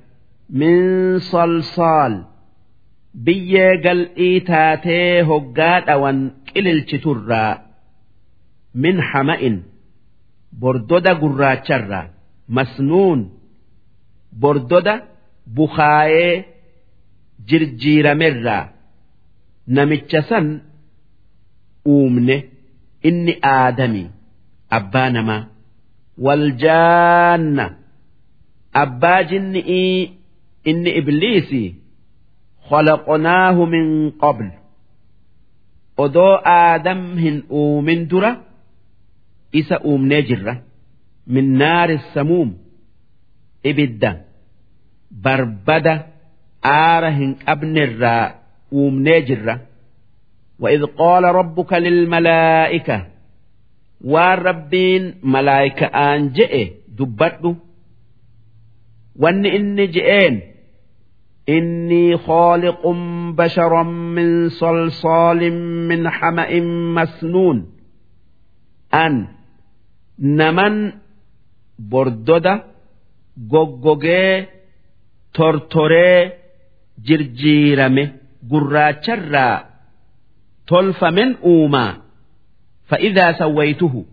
من 0.51 1.19
صلصال 1.19 2.25
بيا 3.15 3.91
قل 3.91 4.09
إيتاتي 4.19 5.23
هقات 5.23 5.89
أوان 5.89 6.31
كلل 6.55 6.83
ترى 6.83 7.63
من 8.75 9.01
bordoda 10.62 11.12
gurraacharra 11.22 12.02
masnuun 12.58 13.22
bordoda 14.42 14.94
bukaayee 15.56 16.34
jirjiiramerraa 17.50 18.64
namicha 19.76 20.22
san 20.30 20.48
uumne 21.96 22.36
inni 23.10 23.34
aadami 23.56 24.04
abbaa 24.78 25.10
namaa 25.16 25.42
waljaanna 26.26 27.66
abbaa 28.84 29.20
jinni'ii 29.32 29.98
inni 30.70 30.92
ibliisii 31.02 31.70
khalaqnaahu 32.70 33.62
min 33.74 33.86
qabl. 34.24 34.48
Odoo 36.04 36.34
aadam 36.56 37.02
hin 37.24 37.38
uumin 37.60 38.02
dura. 38.12 38.32
isa 39.61 39.77
uumnee 39.85 40.23
jirra 40.29 40.55
min 41.27 41.47
naari 41.61 41.99
samuum 42.15 42.51
ibidda 43.71 44.11
barbada 45.25 45.95
aara 46.77 47.11
hin 47.19 47.35
qabnerraa 47.45 48.25
uumnee 48.73 49.21
jirra 49.29 49.57
وإذ 50.63 50.83
قال 50.87 51.25
ربك 51.25 51.73
للملائكة 51.73 53.07
والربين 54.05 55.15
ملائكة 55.23 55.87
أن 55.87 56.33
جئ 56.33 56.73
دبته 56.89 57.57
وأن 59.17 59.47
إني 59.47 59.87
جئين 59.87 60.41
إني 61.49 62.17
خالق 62.17 62.87
بشرا 63.39 63.83
من 63.83 64.49
صلصال 64.49 65.41
من 65.89 66.09
حمأ 66.11 66.61
مسنون 66.95 67.73
أن 68.95 69.27
نمن 70.19 70.93
بردودة 71.79 72.65
جوجوجي 73.37 74.47
ترتري 75.35 76.33
جرجيرمه 77.05 78.13
قراتشرا 78.51 79.65
تلف 80.67 81.05
من 81.05 81.37
أوما 81.37 81.97
فإذا 82.87 83.33
سويته 83.33 84.05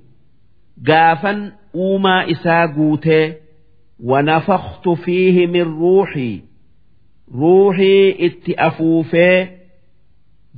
قافا 0.88 1.52
أوما 1.76 2.32
إساقوته 2.32 3.34
ونفخت 4.04 4.90
فيه 4.90 5.48
من 5.48 5.62
روحي 5.62 6.42
روحي 7.36 8.16
اتأفوفي 8.20 9.48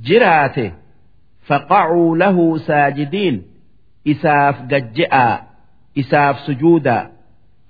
جراته 0.02 0.72
فقعوا 1.46 2.16
له 2.16 2.58
ساجدين 2.58 3.42
إساف 4.06 4.56
قجئا 4.70 5.40
isaaf 5.96 6.36
sujuudaa 6.46 7.06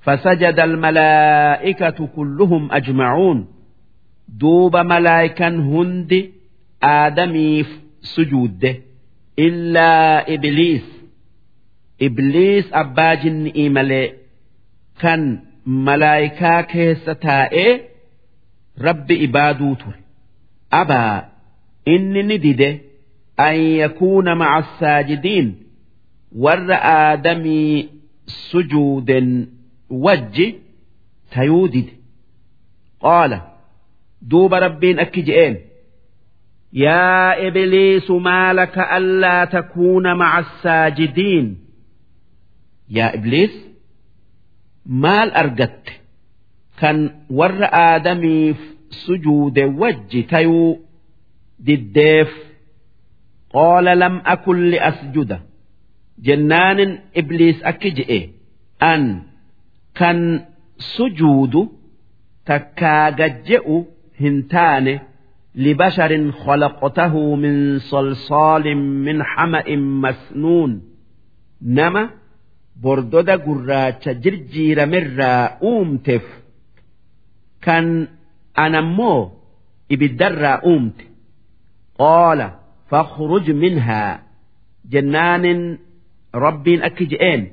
فسجد 0.00 0.60
الملائكة 0.60 2.06
كلهم 2.16 2.72
أجمعون 2.72 3.46
دوب 4.28 4.76
ملائكا 4.76 5.48
هند 5.48 6.30
آدمي 6.82 7.64
سجود 8.02 8.82
إلا 9.38 10.34
إبليس 10.34 10.82
إبليس 12.02 12.64
أباجن 12.72 13.46
إيمالي 13.46 14.12
كان 15.00 15.40
ملائكا 15.66 16.60
كيستائي 16.60 17.80
رب 18.80 19.12
إبادو 19.12 19.74
تر 19.74 19.94
أبا 20.72 21.24
إني 21.88 22.22
ندده 22.22 22.78
أن 23.40 23.54
يكون 23.54 24.38
مع 24.38 24.58
الساجدين 24.58 25.62
warra 26.31 26.77
aadamii 26.83 27.89
sujuuden 28.25 29.47
wajji 29.89 30.47
tayuu 31.33 31.67
dide. 31.67 31.93
Qaala 33.01 33.39
duuba 34.29 34.59
rabbiin 34.59 34.99
akki 34.99 35.21
je'een 35.27 35.55
yaa 36.71 37.35
ibliisu 37.47 38.19
maalaka 38.19 38.89
allaa 38.97 39.45
takuuna 39.47 40.15
maca 40.15 40.37
assaajidiin 40.41 41.47
yaa 42.97 43.11
ibliis 43.17 43.53
maal 44.85 45.31
argatte? 45.41 45.93
Kan 46.79 46.97
warra 47.29 47.69
aadamiif 47.73 48.57
sujuude 49.05 49.65
wajji 49.65 50.23
tayuu 50.23 50.79
diddeef. 51.65 52.29
Qaala 53.53 53.95
lam 53.95 54.15
akun 54.33 54.59
liasjuda 54.71 55.37
jennaanin 56.25 56.91
ibliis 57.19 57.59
akki 57.69 57.89
je'e. 57.97 58.19
An 58.91 59.03
kan 59.99 60.19
sujuudu 60.93 61.61
takkaa 62.47 63.11
gajje'u 63.19 63.77
hin 64.21 64.37
taane 64.51 64.93
libasharin 65.63 66.25
khalaqtahu 66.43 67.21
min 67.43 67.55
solsaalin 67.89 68.81
min 69.05 69.17
hama'in 69.31 69.83
masnuun. 70.03 70.71
Nama 71.77 72.03
bordoda 72.81 73.35
gurraacha 73.45 74.11
jirjiiramerraa 74.23 75.43
uumteef 75.69 76.25
kan 77.65 77.85
anammoo 78.65 79.19
ibiddarraa 79.93 80.57
uumte. 80.71 81.03
Qaala 81.99 82.47
fakhruj 82.89 83.47
minhaa. 83.63 84.13
Jennaanin 84.91 85.61
قال 86.36 86.42
فاخرج 86.42 86.68
منها 86.68 86.88
جنان 86.88 86.88
رب 86.88 86.92
أكجئين 86.92 87.50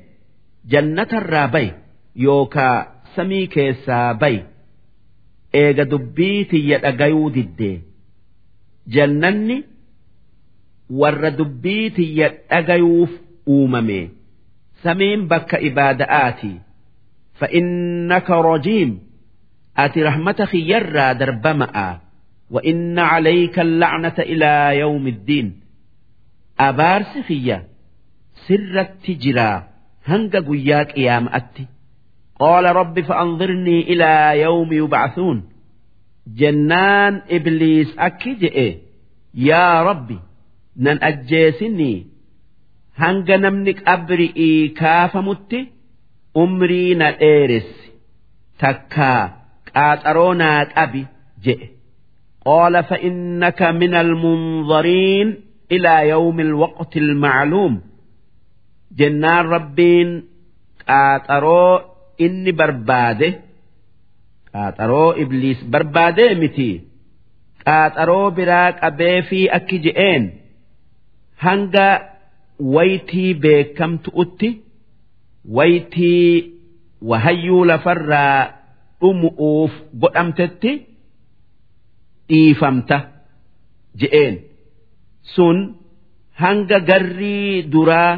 جنة 0.65 1.07
الرابي 1.13 1.71
يوكا 2.15 2.87
سمي 3.15 3.47
كيسابي 3.47 4.43
إيغا 5.55 5.83
دبيتي 5.83 6.69
يدقيو 6.69 7.29
ددي 7.29 7.81
جنني 8.87 9.63
ور 10.89 11.29
دبيتي 11.29 12.17
يدقيوف 12.17 13.09
أوممي 13.47 14.09
سمين 14.83 15.27
بك 15.27 15.55
إبادآتي 15.55 16.59
فإنك 17.33 18.29
رجيم 18.29 18.99
آتي 19.77 20.03
رحمتك 20.03 20.53
يرى 20.53 21.13
دربمأ 21.13 21.99
وإن 22.49 22.99
عليك 22.99 23.59
اللعنة 23.59 24.15
إلى 24.19 24.79
يوم 24.79 25.07
الدين 25.07 25.59
أبارس 26.59 27.17
خيّة 27.27 27.67
sirratti 28.46 29.12
jiraa 29.22 29.56
hanga 30.10 30.40
guyyaa 30.48 30.84
qiyaama'atti 30.92 31.62
qaala 32.40 32.68
rabbi 32.80 33.02
fa'anzirnii 33.08 33.82
ilaa 33.94 34.32
yawmi 34.44 34.76
yub'athuun. 34.82 35.38
Jennaan 36.40 37.14
ibliis 37.36 37.90
akki 38.06 38.32
je'e 38.42 38.66
yaa 39.48 39.84
rabbi 39.88 40.16
nan 40.84 40.98
ajjeesinii. 41.10 41.98
Hanga 43.02 43.36
namni 43.44 43.72
qabri'ii 43.84 44.60
kaafamutti 44.80 45.60
umrii 46.42 46.94
na 47.00 47.08
dheeressi 47.20 47.88
takkaa 48.62 49.22
qaaxaroo 49.70 50.32
naa 50.40 50.60
qabi 50.74 51.02
je'e. 51.44 51.66
Qaala 52.46 52.80
fa'innaka 52.90 53.66
min 53.80 53.92
almunzariin 54.02 55.28
ilaa 55.76 56.02
yawmi 56.12 56.42
alwaqti 56.48 56.98
almacluum 57.06 57.74
jennaan 58.98 59.44
rabbiin 59.54 60.10
qaaxaroo 60.86 61.72
inni 62.24 62.52
barbaade 62.60 63.28
qaaxaroo 64.52 65.10
ibliis 65.22 65.60
barbaadee 65.72 66.32
miti. 66.42 66.70
Qaaxaroo 67.66 68.26
biraa 68.36 68.68
qabee 68.80 69.18
fi 69.28 69.40
akki 69.58 69.76
je'een 69.84 70.24
hanga 71.44 71.88
waytii 72.74 73.30
beekamtu'utti 73.42 74.48
waytii 75.56 76.28
wahayyuu 77.10 77.64
lafarraa 77.70 78.40
dhumu'uuf 79.00 79.72
godhamtetti 80.02 80.72
dhiifamta 82.28 82.98
je'een. 84.00 84.34
Sun 85.34 85.58
hanga 86.42 86.78
garrii 86.90 87.62
duraa 87.72 88.12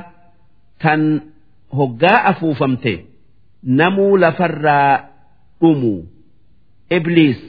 tan 0.83 1.03
hoggaa 1.79 2.19
afuufamte 2.31 2.93
namuu 3.79 4.17
lafarraa 4.23 4.93
dhumu. 5.61 5.95
Ibliis 6.97 7.41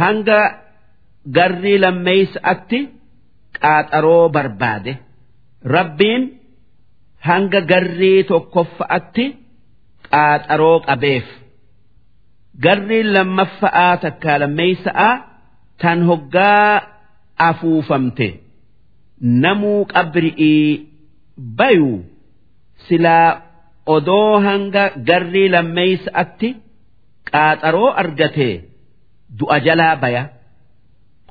hanga 0.00 0.38
garrii 1.36 1.78
lammeeysa'atti 1.84 2.78
qaaxaroo 3.60 4.28
barbaade. 4.34 4.92
Rabbiin 5.76 6.22
hanga 7.28 7.60
garrii 7.70 8.20
tokkoffa'atti 8.30 9.24
qaaxaroo 10.10 10.78
qabeef. 10.88 11.26
Garrii 12.64 13.02
lammaffa'aa 13.14 13.94
takkaa 14.04 14.38
lammeeysa'aa 14.42 15.14
tan 15.82 15.98
hoggaa 16.08 16.72
afuufamte. 17.48 18.28
Namuu 19.42 19.80
qabri'ii 19.94 20.68
bayuu 21.58 21.96
silaa 22.88 23.30
odoo 23.94 24.32
hanga 24.46 24.84
garrii 25.08 25.48
lammeeysa'atti 25.54 26.48
qaaxaroo 27.30 27.90
argatee 28.02 28.54
du'a 29.38 29.56
jalaa 29.66 29.94
baya. 30.02 30.22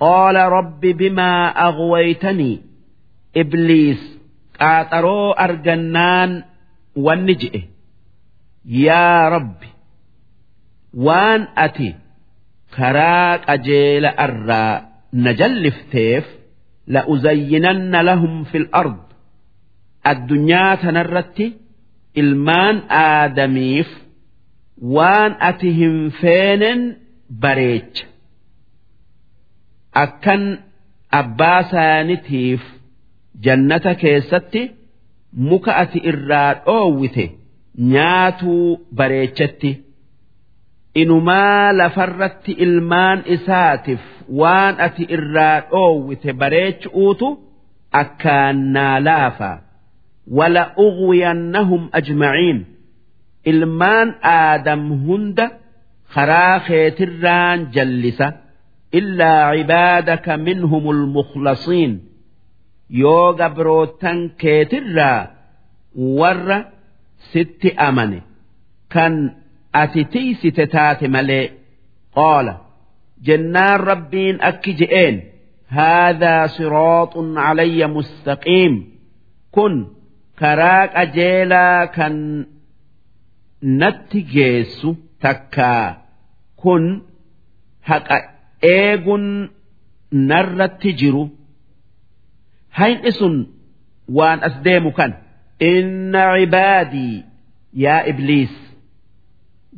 Qaala 0.02 0.44
rabbi 0.58 0.92
bimaa 1.02 1.44
aghwaytanii 1.68 2.56
ibliis 3.42 4.02
qaaxaroo 4.60 5.28
argannaan 5.46 6.32
wanni 7.06 7.36
je'e. 7.42 7.62
Yaa 8.86 9.24
rabbi 9.36 9.68
waan 11.06 11.42
ati 11.66 11.90
karaa 12.76 13.32
qajeela 13.48 14.12
irraa 14.26 14.74
na 15.24 15.32
jallifteef 15.40 16.26
la'uzayyinanna 16.94 18.00
lahum 18.10 18.36
fil 18.52 18.68
ard 18.82 19.00
addunyaa 20.12 20.72
tanarratti 20.84 21.46
ilmaan 22.22 22.78
aadamiif 23.04 23.90
waan 24.96 25.32
ati 25.50 25.70
hin 25.80 25.98
feenen 26.22 26.82
bareecha. 27.44 28.06
Akkan 30.04 30.44
abbaa 31.20 31.62
saanitiif 31.72 32.62
jannata 33.46 33.92
keessatti 34.02 34.62
muka 35.50 35.72
ati 35.84 36.00
irraa 36.12 36.52
dhoowwite 36.66 37.26
nyaatuu 37.94 38.68
bareechatti 38.98 39.72
inumaa 41.02 41.68
lafarratti 41.80 42.52
ilmaan 42.66 43.20
isaatiif 43.36 44.02
waan 44.42 44.76
ati 44.88 45.04
irraa 45.18 45.58
dhoowwite 45.72 46.30
bareechuutu 46.42 47.28
akkaan 48.02 48.58
naa 48.76 48.98
wala 50.39 50.63
ughwiyannahum 50.87 51.83
ajmaciin 51.99 52.59
ilmaan 53.51 54.09
aadam 54.23 54.83
hunda 55.07 55.47
karaa 56.15 56.61
keetirraan 56.69 57.59
jallisa 57.75 58.27
illaa 58.99 59.53
cibaadaka 59.57 60.33
minhum 60.47 60.85
almukhlasiin 60.95 61.93
yoo 63.03 63.33
gabrootan 63.41 64.19
keetirraa 64.43 65.21
warra 66.21 66.59
sitti 67.33 67.69
amane 67.89 68.19
kan 68.95 69.15
ati 69.83 70.03
tiysite 70.13 70.65
taate 70.75 71.07
malee 71.15 71.45
qaala 72.17 72.55
jennaan 73.27 73.81
rabbiin 73.91 74.37
akki 74.51 74.73
je'een 74.81 75.17
هذا 75.71 76.47
صراط 76.47 77.15
علي 77.37 77.87
مستقيم 77.87 78.75
كن 79.53 79.87
karaa 80.40 80.84
qajeelaa 80.96 81.88
kan 81.96 82.16
natti 83.80 84.20
geessu 84.34 84.90
takkaa 85.24 85.88
kun 86.62 86.86
haqa 87.90 88.18
eeguun 88.76 89.26
narratti 90.30 90.92
jiru. 91.00 91.24
Hayni 92.78 93.12
sun 93.20 93.36
waan 94.18 94.40
as 94.48 94.56
deemu 94.66 94.92
kan. 94.98 95.12
Inna 95.72 96.24
cibaadii 96.38 97.24
yaa 97.84 98.02
ibliis 98.12 98.54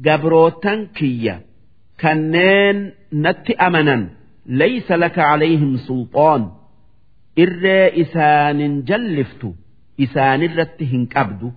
gabrootan 0.06 0.80
kiyya 0.98 1.36
kanneen 2.02 2.78
natti 3.24 3.54
amanan 3.68 4.04
laysa 4.60 4.96
laka 5.04 5.22
calayhim 5.30 5.74
sulxoon. 5.88 6.44
Irree 7.44 7.88
isaanin 8.04 8.74
jalliftu. 8.90 9.50
isaanirratti 10.05 10.85
hin 10.93 11.05
qabdu 11.15 11.53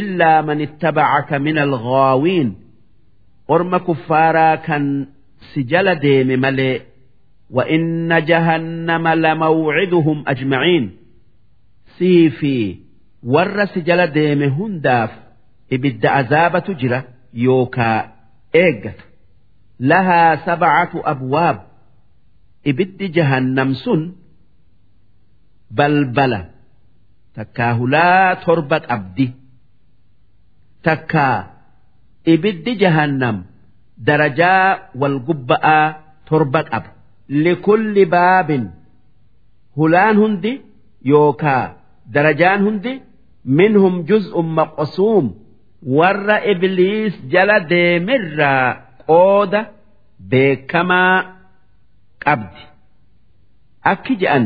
illaa 0.00 0.42
man 0.48 0.60
ittabacaka 0.66 1.38
min 1.46 1.58
alghaawiin 1.66 2.50
orma 3.56 3.78
kuffaaraa 3.88 4.56
kan 4.66 4.84
si 5.52 5.60
jala 5.74 5.94
deeme 6.06 6.36
malee 6.46 6.74
وإن 7.50 8.24
جهنم 8.24 9.08
لموعدهم 9.08 10.24
أجمعين 10.28 10.96
سيفي 11.98 12.76
ورس 13.22 13.78
جل 13.78 14.06
ديم 14.06 14.42
هنداف 14.42 15.10
إبد 15.72 16.06
عذاب 16.06 16.64
تجرى 16.64 17.02
يوكا 17.34 18.12
إيج 18.54 18.90
لها 19.80 20.46
سبعة 20.46 20.90
أبواب 20.94 21.62
إبد 22.66 22.98
جهنم 23.02 23.74
سن 23.74 24.12
بلبلة 25.70 26.50
takkaa 27.39 27.73
hulaa 27.79 28.35
torba 28.45 28.77
qabdi 28.89 29.25
takkaa 30.87 31.37
ibiddi 32.33 32.75
jahannam. 32.81 33.37
Darajaa 34.07 34.91
wal 35.01 35.17
gubba'aa 35.27 35.85
torba 36.27 36.61
qaba. 36.71 36.89
likulli 37.43 38.03
baabin. 38.13 38.63
Hulaan 39.77 40.15
hundi 40.21 40.51
yookaa 41.11 41.65
darajaan 42.13 42.61
hundi. 42.65 42.93
Minhum 43.57 43.95
juz'un 44.09 44.47
maqsuum. 44.59 45.25
Warra 45.97 46.37
ibliis 46.51 47.13
jala 47.31 47.57
deemirraa 47.71 48.67
qooda 49.07 49.61
beekamaa 50.31 51.17
qabdi. 52.25 52.63
Akki 53.91 54.13
je'an 54.21 54.45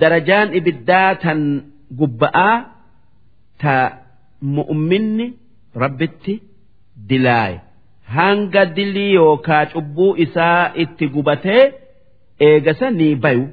darajaan 0.00 0.48
ibiddaa 0.58 1.14
tan 1.22 1.40
gubba'aa 1.98 2.56
ta 3.62 3.74
mu'minni 4.56 5.26
rabbitti 5.82 6.34
dilaaye. 7.08 7.56
Hanga 8.16 8.62
dilii 8.76 9.12
yookaa 9.14 9.64
cubbuu 9.72 10.12
isaa 10.24 10.72
itti 10.82 11.04
gubatee 11.14 11.64
eegasa 12.46 12.90
ni 12.98 13.08
bayu. 13.22 13.44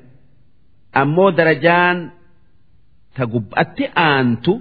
Ammoo 1.01 1.31
darajaan 1.37 1.97
ta 3.15 3.23
gubbatti 3.33 3.85
aantu 4.07 4.53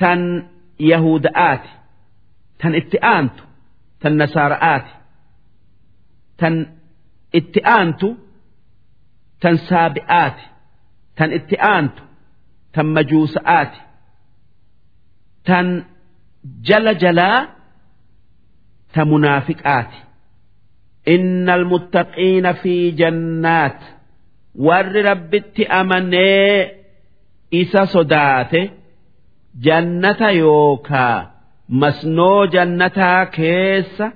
tan 0.00 0.20
yahuda'aati 0.90 1.70
tan 2.60 2.72
itti 2.80 2.98
aantu 3.12 3.42
tan 4.02 4.14
nasaara'aati 4.20 4.92
tan 6.40 6.54
itti 7.38 7.60
aantu 7.74 8.08
tan 9.42 9.56
saabi'aati. 9.68 10.44
tan 11.20 11.32
itti 11.38 11.56
aantu 11.72 12.02
tan 12.74 12.86
majuusa'aati 12.96 13.80
tan 15.46 15.66
jala 16.68 16.92
jalaa 17.02 17.38
ta 18.94 19.04
munaafiqaati. 19.10 19.98
Inna 21.14 21.52
almuttaqiina 21.58 22.52
fi 22.62 22.74
jannaat 23.00 23.78
warri 24.66 25.02
rabbitti 25.10 25.62
amanee 25.80 26.54
isa 27.60 27.82
sodaate 27.94 28.60
jannata 29.66 30.28
yookaa 30.42 31.16
masnoo 31.82 32.40
jannataa 32.54 33.26
keessa 33.36 34.06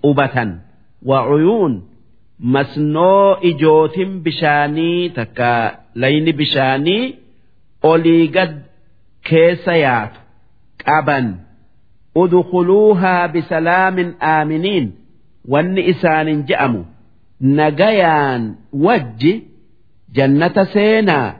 qubatan. 0.00 0.50
Wa'uyuun 1.08 1.74
masnoo 2.54 3.28
ijootin 3.50 4.10
bishaanii 4.24 5.10
takkaa 5.20 5.79
بشاني 5.89 5.89
تكا 5.89 5.89
لين 5.95 6.31
بشاني 6.35 7.15
أولي 7.85 8.27
قد 8.27 8.61
كيس 9.23 9.67
يات 9.67 10.11
قبن 10.87 11.35
ادخلوها 12.17 13.25
بسلام 13.25 14.15
آمنين 14.21 14.91
وان 15.45 15.79
إسان 15.79 16.45
جأموا 16.45 16.83
نجيان 17.41 18.55
وج 18.73 19.41
جنة 20.13 20.63
سينا 20.63 21.37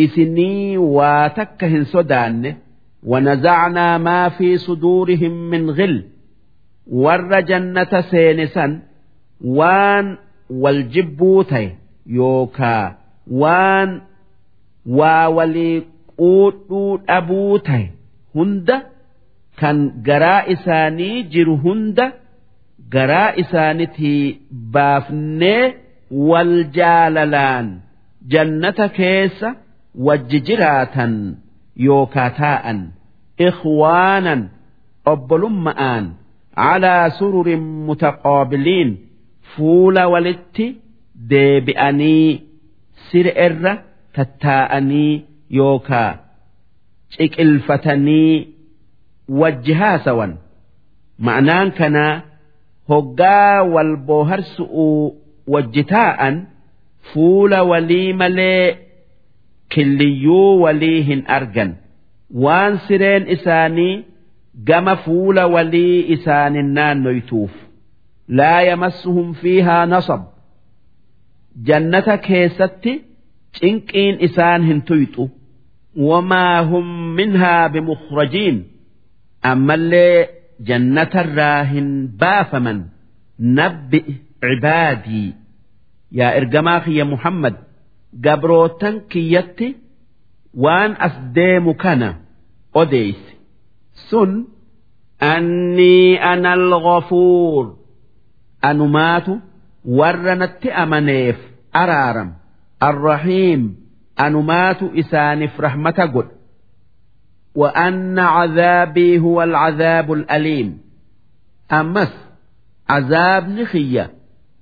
إسني 0.00 0.78
واتكهن 0.78 1.84
سدان 1.84 2.56
ونزعنا 3.02 3.98
ما 3.98 4.28
في 4.28 4.58
صدورهم 4.58 5.50
من 5.50 5.70
غل 5.70 6.04
ور 6.86 7.40
جنة 7.40 8.00
سينسا 8.00 8.80
وان 9.44 10.16
والجبوتي 10.50 11.70
يوكا 12.06 12.96
waan 13.43 14.01
waa 14.99 15.29
walii 15.37 15.81
quudhuu 16.21 16.97
dhabuu 17.07 17.59
ta'e 17.69 17.85
hunda 18.35 18.77
kan 19.61 19.77
garaa 20.07 20.41
isaanii 20.55 21.23
jiru 21.33 21.55
hunda 21.65 22.05
garaa 22.95 23.31
isaanitii 23.43 24.39
baafnee 24.73 25.63
wal 26.29 26.53
jaalalaan 26.77 27.67
jannata 28.35 28.87
keessa 28.99 29.49
wajji 30.09 30.39
jiraatan 30.49 31.13
yookaa 31.87 32.29
taa'an 32.39 32.79
ikhwaanan 33.47 34.41
obbolumma'aan 35.13 36.05
calaa 36.55 37.09
sururin 37.19 37.63
mutaqaabiliin 37.87 38.89
fuula 39.55 40.03
walitti 40.13 40.65
deebi'anii 41.31 42.29
siree 43.11 43.35
irra 43.45 43.73
tattaa'anii 44.15 45.13
yookaa 45.59 46.11
ciqilfatanii 47.15 48.47
wajji 49.41 49.73
haasawan. 49.81 50.33
Ma'anaan 51.25 51.69
kanaa 51.79 52.21
hoggaa 52.89 53.63
wal 53.73 53.91
booharsu'uu 54.07 55.15
wajji 55.53 55.83
taa'an 55.93 56.35
fuula 57.13 57.59
walii 57.71 58.13
malee 58.21 58.77
killiyyuu 59.69 60.61
walii 60.61 61.01
hin 61.09 61.23
argan. 61.37 61.71
Waan 62.43 62.73
sireen 62.87 63.27
isaanii 63.35 64.05
gama 64.69 64.95
fuula 65.03 65.47
walii 65.47 65.99
isaanin 66.15 66.69
naannoytuuf 66.77 67.51
laa 68.39 68.61
yamassuhum 68.69 69.33
fiihaa 69.41 69.85
nasab 69.85 70.21
jannata 71.67 72.15
keessatti 72.27 72.93
cinqiin 73.59 74.15
isaan 74.27 74.61
hin 74.69 74.81
tuyxu. 74.87 75.23
Wamaa 76.09 76.59
hum 76.69 76.87
minhaa 77.19 77.69
bimukhrajiin. 77.73 78.57
Ammallee 79.51 80.29
jannatarraa 80.67 81.63
hin 81.71 81.89
baafaman. 82.19 82.79
Nabbi 83.57 83.99
cibaadii. 84.41 85.29
Yaa 86.17 86.31
ergamaa 86.39 86.79
kiyya 86.85 87.05
muhammad 87.13 87.55
gabrootan 88.25 88.95
kiyyatti 89.11 89.67
waan 90.63 90.91
as 91.05 91.15
deemu 91.35 91.73
kana 91.83 92.09
odeeyse 92.81 93.31
sun 94.09 94.31
annii 95.31 96.17
ana 96.31 96.51
alghafuur 96.57 97.65
anumaatu 98.69 99.33
warra 99.99 100.35
natti 100.41 100.69
amaneef 100.83 101.37
araaram 101.81 102.29
arrahiim 102.89 103.61
anumaatu 104.15 104.91
isaaniif 104.93 105.59
rahmata 105.59 106.07
godha 106.07 106.37
وأن 107.57 108.19
عذابي 108.19 109.19
هو 109.19 109.43
العذاب 109.43 110.13
الأليم. 110.13 110.81
أمس 111.71 112.13
عذاب 112.89 113.49
نخية. 113.49 114.13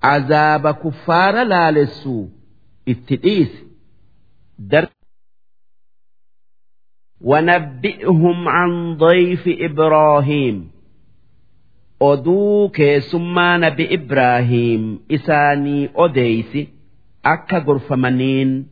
عذاب 0.04 0.72
كفار 0.72 1.44
لا 1.44 1.72
لسو. 1.72 2.28
اتئيس 2.88 3.64
در 4.60 4.88
ونبئهم 7.22 8.48
عن 8.50 8.98
ضيف 8.98 9.44
إبراهيم. 9.48 10.72
أدوك 12.02 12.82
ثم 13.12 13.40
نبي 13.40 13.94
إبراهيم 13.94 15.00
إساني 15.12 15.90
أديس 17.27 17.41
أكا 17.41 17.59
غرفمنين 17.59 18.67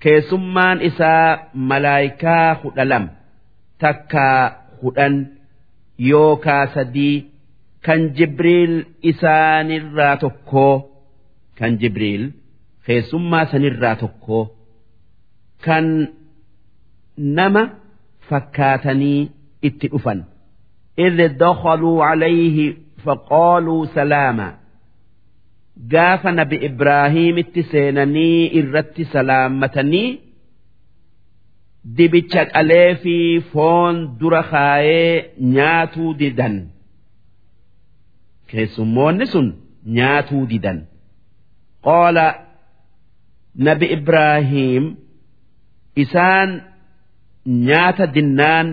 كيسمان 0.00 0.80
إسا 0.80 1.40
ملايكا 1.54 2.54
خدلم 2.54 3.08
takkaa 3.80 4.52
hudhan 4.82 5.14
yookaa 5.98 6.66
sadii 6.74 7.30
kan 7.86 8.00
jibriil 8.16 8.84
isaanirraa 9.02 10.16
tokkoo 10.16 10.74
kan 11.58 11.78
jibriil 11.80 12.24
keessummaa 12.86 13.44
sanirraa 13.52 13.96
tokkoo 13.96 14.44
kan 15.64 16.08
nama 17.16 17.62
fakkaatanii 18.28 19.30
itti 19.62 19.88
dhufan 19.88 20.24
إذ 20.98 21.28
دخلوا 21.38 22.04
عليه 22.04 22.74
فقالوا 23.04 23.86
سلاما 23.86 24.54
gaafa 25.77 26.31
nabi 26.31 26.55
ibraahiimitti 26.69 27.63
seenanii 27.71 28.45
irratti 28.59 29.05
salaammatanii 29.13 30.19
dibicha 31.97 32.45
qalee 32.53 32.95
fi 33.01 33.15
foon 33.51 33.95
dura 34.19 34.43
kaayee 34.51 35.31
nyaatuu 35.55 36.13
didan. 36.19 36.55
Keessummoonni 38.49 39.25
sun 39.33 39.47
nyaatuu 39.97 40.45
didan. 40.51 40.79
Qaala 41.85 42.25
nabi 43.67 43.85
ibraahiim 43.97 44.85
isaan 46.03 46.49
nyaata 47.67 48.05
dinnaan 48.15 48.67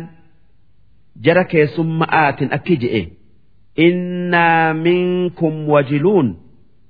jara 1.25 1.45
keessumma'aatin 1.53 2.49
akki 2.57 2.77
je'e. 2.85 3.03
Innaa 3.87 4.75
minkum 4.87 5.55
wajiluun 5.73 6.29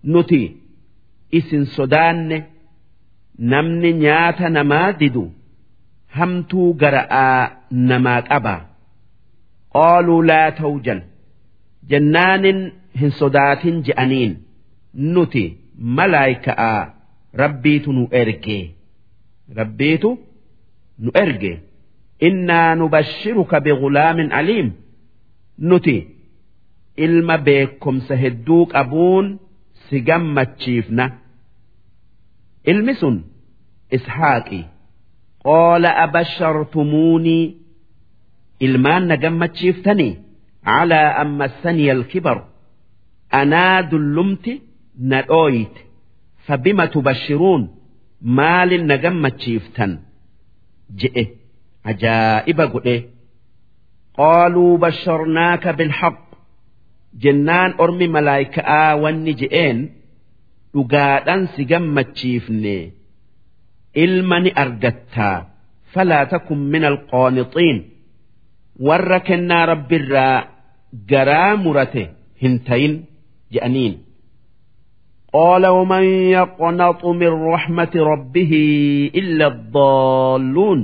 nuti 0.05 0.57
isin 1.39 1.65
sodaanne 1.77 2.39
namni 3.53 3.93
nyaata 4.03 4.49
namaa 4.57 4.93
didu 5.01 5.25
hamtuu 6.17 6.69
gara'aa 6.81 7.51
namaa 7.71 8.21
qaba. 8.29 8.55
Qaaluu 9.75 10.23
laa 10.31 10.51
tawjal 10.61 11.01
jennaanin 11.91 12.61
hin 13.01 13.11
sodaatin 13.21 13.77
je'aniin. 13.87 14.33
Nuti 15.15 15.45
malaayika'a 15.97 16.73
rabbiitu 17.43 17.93
nu 17.93 18.09
erge. 18.23 18.59
Rabbiitu 19.59 20.11
nu 20.99 21.11
erge. 21.25 21.53
Innaa 22.29 22.75
nubashshiruka 22.75 23.61
bigulaamin 23.61 24.33
aliim. 24.33 24.69
Nuti 25.59 25.97
ilma 26.97 27.39
beekomsa 27.47 28.15
hedduu 28.23 28.67
qabuun 28.67 29.27
si 29.93 29.99
gammachiifna 30.09 31.05
ilmi 32.73 32.95
sun 33.01 33.17
ishaaqi 33.99 34.61
qaala 35.47 35.91
abashartumuunii 36.05 37.45
ilmaan 38.67 39.05
na 39.11 39.17
gammachiiftanii 39.25 40.13
calaa 40.69 41.09
an 41.23 41.31
massaniya 41.41 41.93
alkibar 41.99 42.39
anaa 43.41 43.79
dullumti 43.91 44.53
na 45.11 45.19
dhooyite 45.31 45.81
fabima 46.47 46.85
tubashiruun 46.95 47.63
maalin 48.39 48.85
na 48.91 48.97
gammachiiftan 49.05 49.93
je'e 51.01 51.25
ajaa'iba 51.91 52.65
godhe 52.75 52.97
qaaluu 54.19 54.73
basharnaaka 54.85 55.71
bilhaq 55.79 56.17
jennaan 57.24 57.72
ormi 57.84 58.08
malaayika'aa 58.16 58.92
wanni 59.04 59.34
je'een 59.42 59.78
dhugaadhaan 60.74 61.44
si 61.56 61.62
gammachiifne 61.72 62.78
ilma 64.06 64.38
ni 64.44 64.52
argattaa 64.64 65.38
falaa 65.94 66.26
takun 66.34 66.60
min 66.74 66.84
alqoonixiin 66.92 67.78
warra 68.88 69.20
kennaa 69.28 69.64
rabbirraa 69.74 70.36
garaa 71.12 71.54
murate 71.64 72.04
hin 72.42 72.56
tayin 72.68 72.96
je'aniin 73.56 73.96
قال 75.34 75.66
ومن 75.68 76.04
يقنط 76.38 77.06
من 77.06 77.28
رحمة 77.54 77.94
ربه 77.96 78.52
إلا 79.16 79.48
الضالون 79.48 80.80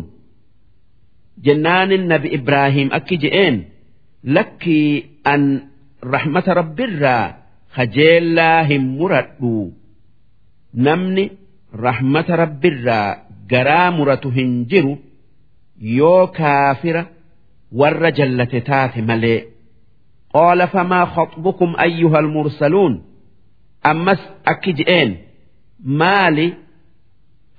جنان 1.46 1.92
النبي 1.92 2.36
إبراهيم 2.36 2.94
أكي 2.94 3.16
جئين 3.16 3.56
لكي 4.24 5.06
أن 5.28 5.62
رحمة 6.08 6.44
رب 6.48 6.80
الرا 6.80 7.36
خجيلا 7.74 8.62
هم 8.76 8.98
مرد 8.98 9.72
نمني 10.74 11.32
رحمة 11.76 12.26
رب 12.30 12.66
الرا 12.66 13.18
قرا 13.52 13.90
مرة 13.90 14.22
هنجر 14.26 14.98
يو 15.82 16.28
كافرة 16.28 17.10
ور 17.72 18.10
جلة 18.10 18.44
تات 18.60 18.98
ملئ 18.98 19.46
قال 20.34 20.68
فما 20.68 21.06
خطبكم 21.06 21.76
أيها 21.80 22.20
المرسلون 22.20 23.04
أمس 23.86 24.20
أكجئين 24.48 25.18
مالي 25.84 26.54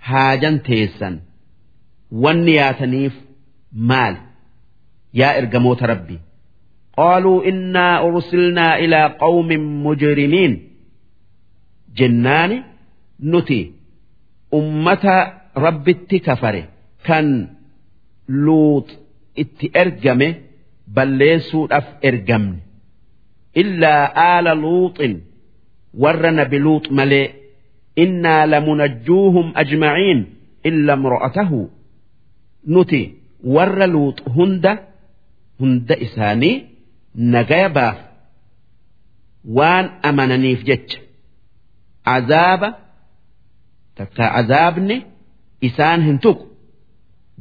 هاجن 0.02 0.62
تيسن 0.62 1.20
والنياتنيف 2.12 3.20
مال 3.72 4.16
يا 5.14 5.38
إرجموت 5.38 5.82
ربي 5.82 6.18
qaaluu 6.99 7.39
innaa 7.51 7.95
ursilnaa 8.07 8.73
ilaa 8.85 9.07
qawmin 9.23 9.63
mujrimiin 9.85 10.53
jennaani 11.99 12.57
nuti 13.31 13.59
ummata 14.59 15.15
rabbitti 15.65 16.17
kafare 16.27 16.61
kan 17.07 17.27
luut 18.45 18.87
itti 19.41 19.65
ergame 19.81 20.27
balleessuudhaaf 20.95 21.87
ergamne 22.09 22.57
illaa 23.61 24.03
aala 24.27 24.53
luuxin 24.63 25.13
warra 26.03 26.31
nabi 26.39 26.57
luuxu 26.65 26.89
malee 26.99 27.25
innaa 28.03 28.43
lamunajjuuhum 28.51 29.47
ajmaciin 29.61 30.19
illa 30.69 30.93
imro'atahu 30.99 31.59
nuti 32.73 33.01
warra 33.55 33.87
luuxu 33.95 34.23
hunda 34.35 34.71
hunda 35.59 35.95
isaanii 36.05 36.55
nagaya 37.15 37.69
nagayabaaf 37.69 37.97
waan 39.45 39.89
amananiif 40.03 40.63
jecha 40.63 40.99
azaaba 42.03 42.77
takka 43.95 44.33
azaabni 44.33 45.05
isaan 45.61 46.01
hin 46.01 46.19
tuqu 46.19 46.47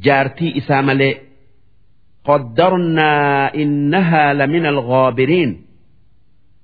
jaartii 0.04 0.52
isaa 0.56 0.82
malee 0.82 1.20
qaddarnaa 2.26 3.50
innahaa 3.54 4.38
lamin 4.38 4.66
alghaabiriin 4.66 5.52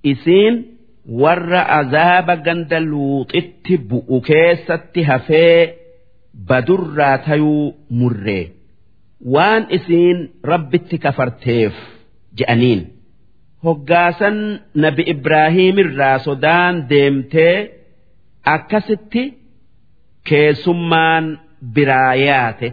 isiin 0.03 0.55
warra 1.23 1.62
azaaba 1.79 2.37
ganda 2.37 2.81
luuxitti 2.81 3.79
bu'u 3.79 4.21
keessatti 4.21 5.03
hafee 5.03 5.79
badurraa 6.49 7.19
tayuu 7.19 7.75
murree 7.90 8.53
waan 9.37 9.67
isiin 9.71 10.31
rabbitti 10.43 10.99
kafarteef 10.99 11.73
je'aniin 12.38 12.94
hoggaasan 13.65 14.38
nabi 14.84 15.04
ibraahiimirraa 15.13 16.18
sodaan 16.28 16.76
deemtee 16.92 17.56
akkasitti 18.56 19.24
keessummaan 20.30 21.26
biraa 21.76 22.15
yaate 22.28 22.70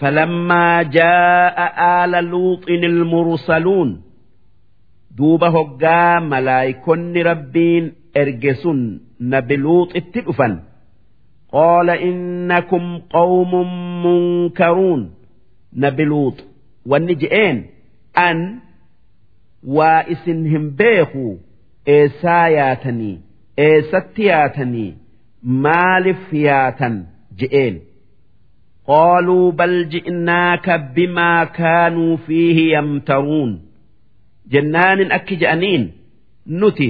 فلما 0.00 0.82
جاء 0.82 1.56
آل 2.02 2.12
لوط 2.30 2.64
المرسلون 2.68 3.90
duuba 5.18 5.48
hoggaa 5.56 6.20
malaayikonni 6.32 7.22
rabbiin 7.30 7.84
erge 8.20 8.52
sun 8.62 8.80
nabi 9.32 9.56
luuxitti 9.64 10.20
dhufan 10.26 10.54
qaala 11.54 11.94
innakum 12.08 12.84
qawmun 13.14 13.68
munkaruun 14.04 15.02
nabi 15.82 16.04
luux 16.10 16.36
wanni 16.90 17.14
je'een 17.22 17.56
an 18.26 18.38
waa 19.63 20.03
isin 20.07 20.45
hin 20.49 20.71
beeku 20.77 21.39
eessaa 21.97 22.47
yaatanii 22.49 23.19
eessatti 23.57 24.25
yaatanii 24.25 24.93
maaliif 25.65 26.33
yaatan 26.33 26.95
je'een. 27.39 27.81
qaaluu 28.89 29.51
bal 29.51 29.75
ji'naaka 29.93 30.77
bimaa 30.95 31.45
kaanuu 31.57 32.17
fiihi 32.25 32.69
yamtaruun 32.71 33.51
jennaanin 34.51 35.11
akki 35.17 35.35
je'aniin 35.41 35.83
nuti 36.61 36.89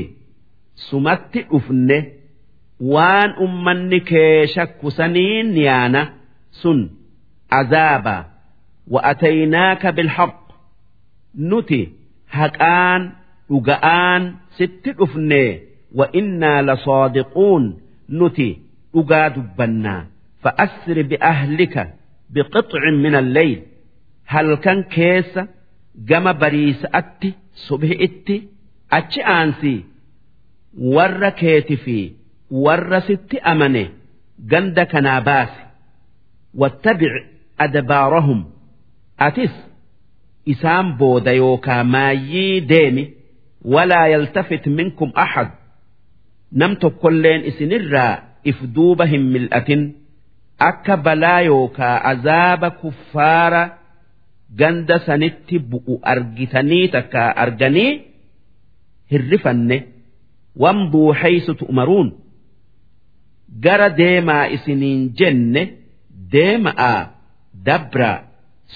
sumatti 0.88 1.40
dhufne 1.52 1.98
waan 2.94 3.32
ummanni 3.46 4.00
kee 4.12 4.48
shakkusaniin 4.56 5.58
yaana 5.66 6.02
sun 6.62 6.80
azaaba 7.60 8.16
wa'atainaaka 8.94 9.92
bilhaq 9.98 10.36
nuti. 11.50 11.99
haqaan 12.38 13.02
dhuga'aan 13.50 14.24
sitti 14.58 14.92
dhufne 15.00 15.44
wa 15.98 16.06
innaa 16.20 16.62
la 16.68 16.76
soodiquun 16.86 17.64
nuti 18.20 18.50
dhugaa 18.94 19.28
dubbannaa. 19.36 20.02
Fa'asri 20.44 21.04
bi'ahlika 21.12 21.84
biqixcin 22.34 22.96
min 23.06 23.14
alleyl 23.22 23.60
halkan 24.34 24.80
keessa 24.96 25.42
gama 26.10 26.34
bariisa'atti 26.42 27.30
subhi'itti 27.68 28.36
achi 28.98 29.22
aansi 29.38 29.76
warra 30.96 31.32
keeti 31.42 31.76
fi 31.84 31.98
warra 32.66 33.00
sitti 33.08 33.38
amane 33.52 33.84
ganda 34.52 34.84
kanaa 34.94 35.22
baasi. 35.30 35.62
Wattabic 36.62 37.16
adbaarahum. 37.66 38.40
Atis 39.28 39.54
isaan 40.54 40.88
booda 41.00 41.32
yookaa 41.42 41.84
maayyii 41.94 42.62
deemi 42.72 43.04
walaa 43.74 44.08
yaltafit 44.14 44.66
minkum 44.78 45.10
ahad. 45.26 45.50
Nam 46.60 46.72
tokkolleen 46.82 47.42
isinirraa 47.50 48.14
if 48.52 48.58
duuba 48.76 49.06
hin 49.12 49.24
mil'atin. 49.34 49.82
Akka 50.70 50.96
balaa 51.06 51.42
yookaa 51.50 51.96
azaaba 52.12 52.70
kuffaara 52.80 53.64
ganda 54.60 54.98
sanitti 55.06 55.56
bu'u 55.70 55.94
argitanii 56.14 56.88
takka 56.96 57.22
arganii 57.44 57.92
hirrifanne 59.12 59.78
wamduu 60.64 61.12
haysu 61.22 61.54
tu'maruun 61.60 62.10
gara 63.64 63.88
deemaa 64.00 64.46
isiniin 64.56 65.02
jenne 65.20 65.64
deema'aa 66.34 67.00
dabra 67.68 68.12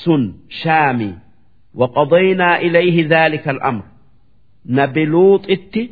sun 0.04 0.24
shaami 0.62 1.10
وقضينا 1.75 2.59
إليه 2.59 3.07
ذلك 3.09 3.49
الأمر 3.49 3.83
نبلوط 4.67 5.51
إتي 5.51 5.91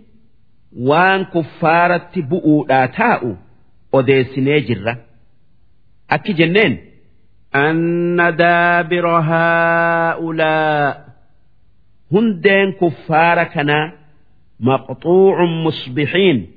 وان 0.78 1.24
كفارة 1.24 2.10
بؤو 2.16 2.66
تاء 2.66 3.36
أديسني 3.94 4.60
جرة 4.60 4.98
أكي 6.10 6.32
جنين 6.32 6.78
أن 7.54 8.36
دابر 8.36 9.06
هؤلاء 9.08 11.06
هندين 12.12 12.72
كفار 12.72 13.44
كنا 13.44 13.92
مقطوع 14.60 15.44
مصبحين 15.64 16.50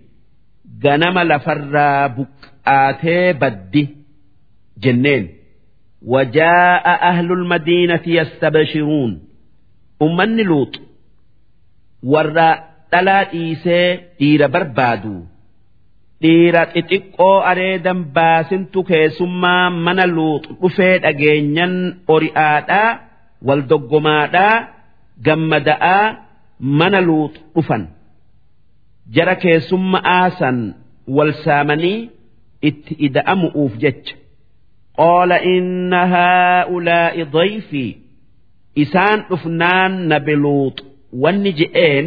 غنم 0.85 1.19
لفر 1.19 2.07
بكآتي 2.07 3.33
بدي 3.33 3.89
جنين 4.77 5.32
وجاء 6.13 6.85
أهل 7.11 7.31
المدينة 7.31 8.01
يستبشرون 8.07 9.11
أمني 10.01 10.43
لوط 10.43 10.73
ورّا 12.03 12.49
dhalaa 12.91 13.23
dhiisee 13.31 13.87
dhiira 14.19 14.47
barbaadu 14.53 15.13
dhiira 16.23 16.61
xixiqqoo 16.73 17.35
areedan 17.51 17.99
baasintu 18.15 18.79
keessummaa 18.89 19.69
mana 19.85 20.05
luuxu 20.15 20.51
dhufee 20.61 20.95
dhageenyan 21.03 21.73
ori'aadhaa 22.15 22.89
wal 23.47 23.61
doggomaadhaa 23.71 24.55
gammada'aa 25.27 26.05
mana 26.79 26.99
luuxu 27.07 27.39
dhufan 27.55 27.83
jara 29.15 29.35
keessumma 29.43 29.99
aasan 30.17 30.57
wal 31.17 31.31
saamanii 31.45 31.99
itti 32.69 32.93
ida'amu'uuf 33.07 33.73
jecha 33.83 34.13
Qaala 35.00 35.36
inna 35.54 36.00
haa'ulaa'i 36.14 37.24
dayfii 37.38 37.92
isaan 38.82 39.18
dhufnaan 39.30 39.92
nabi 40.12 40.34
luuxu 40.44 40.84
wanni 41.22 41.52
je'een 41.60 42.06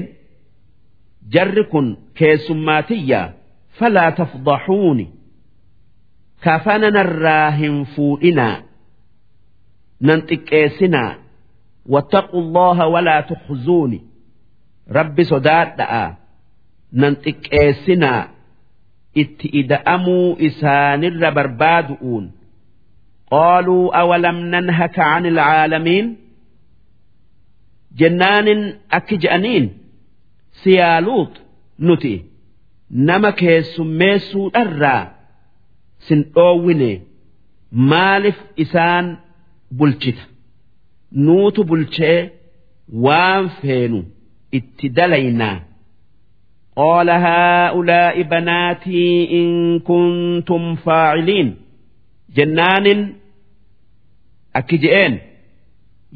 jarri 1.33 1.63
kun 1.71 1.87
keessummaatiyya 2.19 3.21
falaa 3.79 4.11
tafdaxuuni 4.19 5.05
kafana 6.43 6.89
narraa 6.97 7.51
hin 7.59 7.75
fuudhinaa 7.95 8.55
nan 10.07 10.19
xiqqeessinaa 10.29 11.11
wattaquu 11.93 12.37
allaha 12.45 12.85
walaa 12.95 13.21
tukhzuuni 13.29 13.99
rabbi 14.97 15.23
sodaadha'a 15.31 16.05
nan 17.01 17.13
xiqqeessinaa 17.25 18.21
itti 19.21 19.47
ida'amuu 19.61 20.27
isaanirra 20.49 21.29
barbaadu'uun 21.37 22.25
qaaluu 23.34 23.84
awalam 24.00 24.38
nanhaka 24.54 24.88
can 24.96 25.24
ilcaalamiin 25.30 26.06
jennaanin 28.00 28.62
akki 28.98 29.16
je'aniin 29.22 29.66
siyaaluut 30.62 31.34
nuti 31.86 32.14
nama 33.08 33.30
keessummeessuudharraa 33.40 35.02
sin 36.08 36.20
dhoowwine 36.34 36.90
maaliif 37.90 38.38
isaan 38.64 39.06
bulchita 39.78 40.24
nuutu 41.26 41.60
bulchee 41.70 42.18
waan 43.04 43.44
feenu 43.60 44.00
itti 44.60 44.86
dalaynaa 44.96 45.58
قال 46.76 47.10
هؤلاء 47.10 48.22
بناتي 48.22 49.28
إن 49.40 49.78
كنتم 49.80 50.74
فاعلين 50.74 51.54
jennaanin 52.35 53.01
akki 54.59 54.77
je'een 54.83 55.13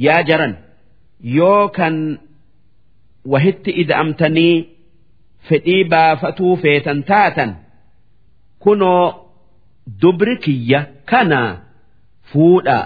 yaa 0.05 0.22
jaran 0.30 0.53
yoo 1.38 1.64
kan 1.78 1.95
wahitti 3.34 3.72
ida'amtanii 3.84 4.55
fedhii 5.49 5.84
baafatuu 5.93 6.55
feetan 6.64 6.99
taatan 7.09 7.51
kunoo 8.64 9.05
dubri 10.01 10.36
kiyya 10.45 10.80
kana 11.12 11.41
fuudhaa 12.32 12.86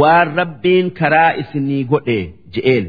waan 0.00 0.28
rabbiin 0.40 0.86
karaa 0.98 1.30
isinii 1.42 1.84
godhe 1.92 2.18
je'een. 2.54 2.86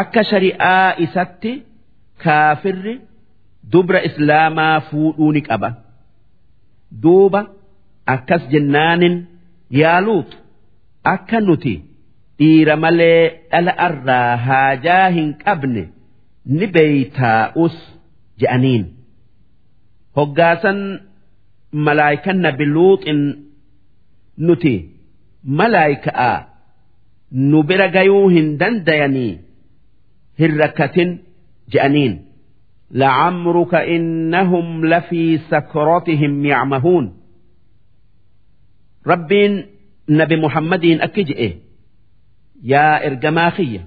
Akka 0.00 0.22
shari'aa 0.30 0.88
isatti 1.04 1.52
kaafirri 2.24 2.94
dubra 3.72 4.00
islaamaa 4.08 4.80
fuudhuu 4.88 5.32
ni 5.36 5.42
qaba. 5.48 5.68
Duuba. 7.02 7.40
akkas 8.15 8.43
jennaanin 8.51 9.15
yaaluutu 9.81 10.37
akka 11.13 11.39
nuti 11.47 11.73
dhiira 12.39 12.75
malee 12.83 13.21
dhala 13.51 13.73
irraa 13.87 14.37
haajaa 14.47 15.07
hin 15.17 15.29
qabne 15.43 15.83
ni 16.59 16.67
beeytaa'us 16.75 17.75
je'aniin 18.43 18.83
hoggaasan 20.17 20.79
malaayikan 21.87 22.37
nabi 22.45 22.65
luuxin 22.75 23.21
nuti 24.47 24.75
malaayika'a 25.59 26.31
nu 27.51 27.59
bira 27.69 27.87
gayuu 27.97 28.25
hin 28.35 28.47
dandayanii 28.63 29.31
hin 30.41 30.51
rakkatin 30.63 31.11
je'aniin 31.75 32.15
لعمرك 32.91 33.73
إنهم 33.75 34.85
لفي 34.85 35.37
سكرتهم 35.37 36.45
يعمهون 36.45 37.13
rabbiin 39.12 39.54
nabi 40.18 40.36
muhammadiin 40.44 41.02
akki 41.06 41.22
je'e 41.30 41.48
yaa 42.72 42.94
ergamaa 43.08 43.50
kiyya 43.56 43.82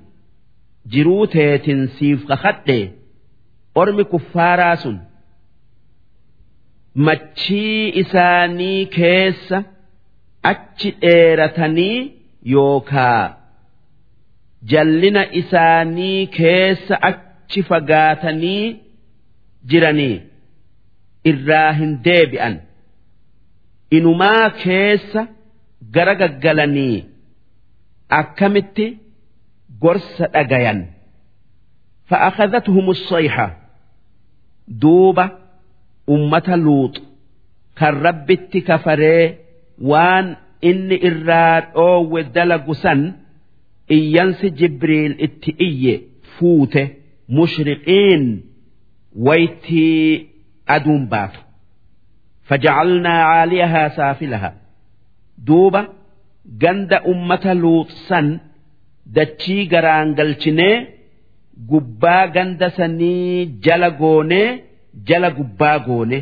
jiruu 0.96 1.26
teetin 1.36 1.82
siif 1.98 2.20
kakadhe 2.32 2.78
ormi 3.82 4.04
kuffaaraa 4.14 4.76
sun 4.84 4.98
machii 7.08 7.90
isaanii 8.04 8.86
keessa 8.98 9.58
achi 10.52 10.90
dheeratanii 11.02 11.98
yookaa 12.54 13.24
jallina 14.72 15.24
isaanii 15.42 16.28
keessa 16.38 16.96
achi 17.10 17.62
fagaatanii 17.70 18.64
jiranii 19.70 20.16
irraa 21.32 21.72
hin 21.80 21.92
deebi'an. 22.06 22.56
inumaa 23.92 24.50
keessa 24.64 25.22
gara 25.96 26.14
gaggalanii 26.22 26.98
akkamitti 28.20 28.86
gorsa 29.82 30.26
dhagayan 30.34 30.80
fa'akadhatuhum 32.10 32.88
sayha 33.10 33.48
duuba 34.82 35.26
ummata 36.16 36.56
luux 36.66 36.94
kan 37.80 37.94
rabbitti 38.06 38.60
kafaree 38.70 39.26
waan 39.92 40.28
inni 40.70 40.98
irraa 41.10 41.56
dhoowwe 41.74 42.24
dalagu 42.36 42.74
san 42.84 43.02
iyyansi 43.98 44.48
jibriil 44.60 45.14
itti 45.26 45.52
iyye 45.68 45.96
fuute 46.38 46.84
mushriqiin 47.36 48.24
waytii 49.26 50.30
aduun 50.76 51.04
baatu. 51.12 51.40
فجعلنا 52.49 53.23
عاليها 53.25 53.89
سافلها 53.89 54.55
دوبة 55.39 55.83
ganda 56.63 56.99
ummata 57.13 57.53
luuxsan 57.63 58.27
dachii 59.17 59.67
garaan 59.73 60.09
galchinee 60.19 60.77
gubbaa 61.71 62.27
ganda 62.35 62.69
sanii 62.79 63.47
jala 63.65 63.91
goonee 64.01 64.49
jala 65.09 65.29
gubbaa 65.39 65.79
goone 65.87 66.19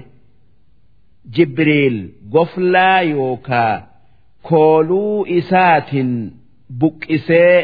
jibriil 1.35 1.97
goflaa 2.35 3.01
yookaa 3.12 3.74
kooluu 4.49 5.24
isaatiin 5.39 6.12
buqqisee 6.81 7.57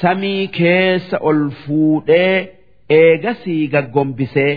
samii 0.00 0.42
keessa 0.58 1.16
ol 1.28 1.40
fuudhee 1.62 2.36
eegasii 3.00 3.62
gaggombisee 3.74 4.52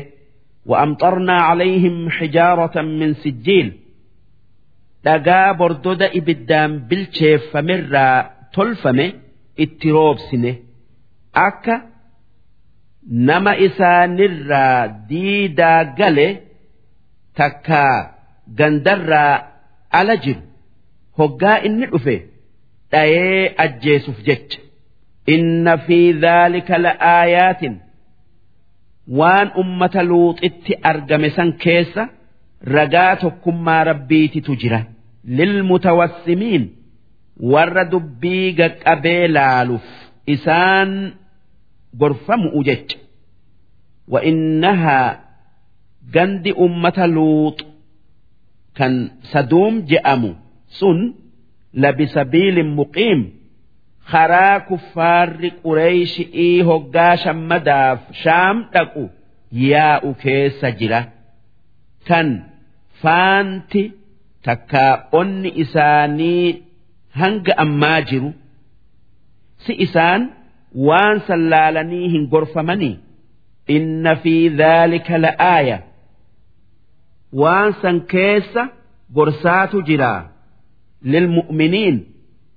وأمطرنا 0.68 1.34
عليهم 1.50 1.96
حجارة 2.18 2.76
من 2.82 3.14
سجيل 3.24 3.68
dhagaa 5.06 5.54
bordoda 5.60 6.08
ibiddaan 6.20 6.72
bilcheeffamerraa 6.90 8.18
tolfame 8.56 9.06
itti 9.64 9.88
roobsine 9.98 10.52
akka 11.48 11.76
nama 13.28 13.52
isaanirraa 13.66 14.80
diidaa 15.10 15.82
gale 16.00 16.28
takka 17.38 17.82
gandarraa 18.60 19.36
ala 20.00 20.16
jiru 20.24 20.42
hoggaa 21.20 21.58
inni 21.68 21.86
dhufe 21.94 22.16
dhayee 22.92 23.44
ajjeesuuf 23.66 24.20
jecha 24.28 24.60
inna 25.36 25.74
fi 25.86 26.00
dhaalika 26.24 26.76
la'aayaatin 26.86 27.76
waan 29.09 29.51
ummata 29.61 30.03
luuxitti 30.03 30.73
argame 30.91 31.31
san 31.37 31.53
keessa 31.63 32.09
ragaa 32.75 33.17
tokkummaa 33.17 33.85
rabbiititu 33.85 34.57
jira. 34.61 34.81
Lilmutawassimiin 35.25 36.65
warra 37.53 37.85
dubbii 37.93 38.53
gaqqabee 38.59 39.29
laaluuf 39.29 39.87
isaan 40.27 40.91
gorfamu 42.01 42.63
jecha. 42.65 42.99
Wa 44.13 44.21
innahaa 44.31 45.17
gandi 46.15 46.53
ummata 46.53 47.07
luuxu 47.07 47.65
kan 48.79 49.11
saduum 49.33 49.75
je'amu 49.91 50.31
sun 50.79 50.99
labisabiilin 51.83 52.71
muqiim. 52.79 53.21
Karaa 54.13 54.61
kuffaarri 54.69 55.51
qureeyshii 55.65 56.55
hoggaa 56.69 57.15
shammadaaf 57.25 58.01
shaam 58.23 58.57
dhaqu 58.75 59.05
yaa'u 59.71 60.11
keessa 60.23 60.69
jira. 60.81 61.01
Kan 62.09 62.29
faanti 63.03 63.83
takkaa 64.47 64.93
onni 65.21 65.51
isaanii 65.65 66.47
hanga 67.21 67.53
ammaa 67.65 68.01
jiru 68.11 68.31
si 69.67 69.73
isaan 69.87 70.23
waan 70.89 71.17
sallaalanii 71.29 72.07
hin 72.15 72.25
gorfamanii 72.33 72.95
inna 73.77 74.13
fi 74.25 74.35
dhaalika 74.61 75.17
la'aaya 75.25 75.79
waan 77.43 77.71
san 77.83 77.97
keessa 78.13 78.63
gorsaatu 79.17 79.79
jira. 79.89 80.13
Lilmu'miniin 81.13 81.97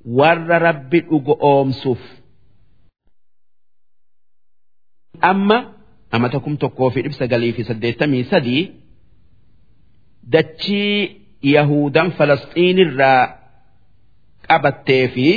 warra 0.06 0.60
rabbi 0.60 1.00
dhugo 1.10 1.34
oomsuuf. 1.52 2.02
Amma 5.30 5.58
amata 6.16 6.40
kum 6.44 6.56
tokkoo 6.62 6.90
fi 6.94 7.00
dhibba 7.04 7.18
sagalii 7.22 7.54
fi 7.58 7.64
saddeettamii 7.70 8.24
sadii 8.32 8.64
dachii 10.34 10.96
yahudan 11.56 12.10
falasxiinirraa 12.18 13.22
qabattee 14.48 15.06
fi 15.16 15.28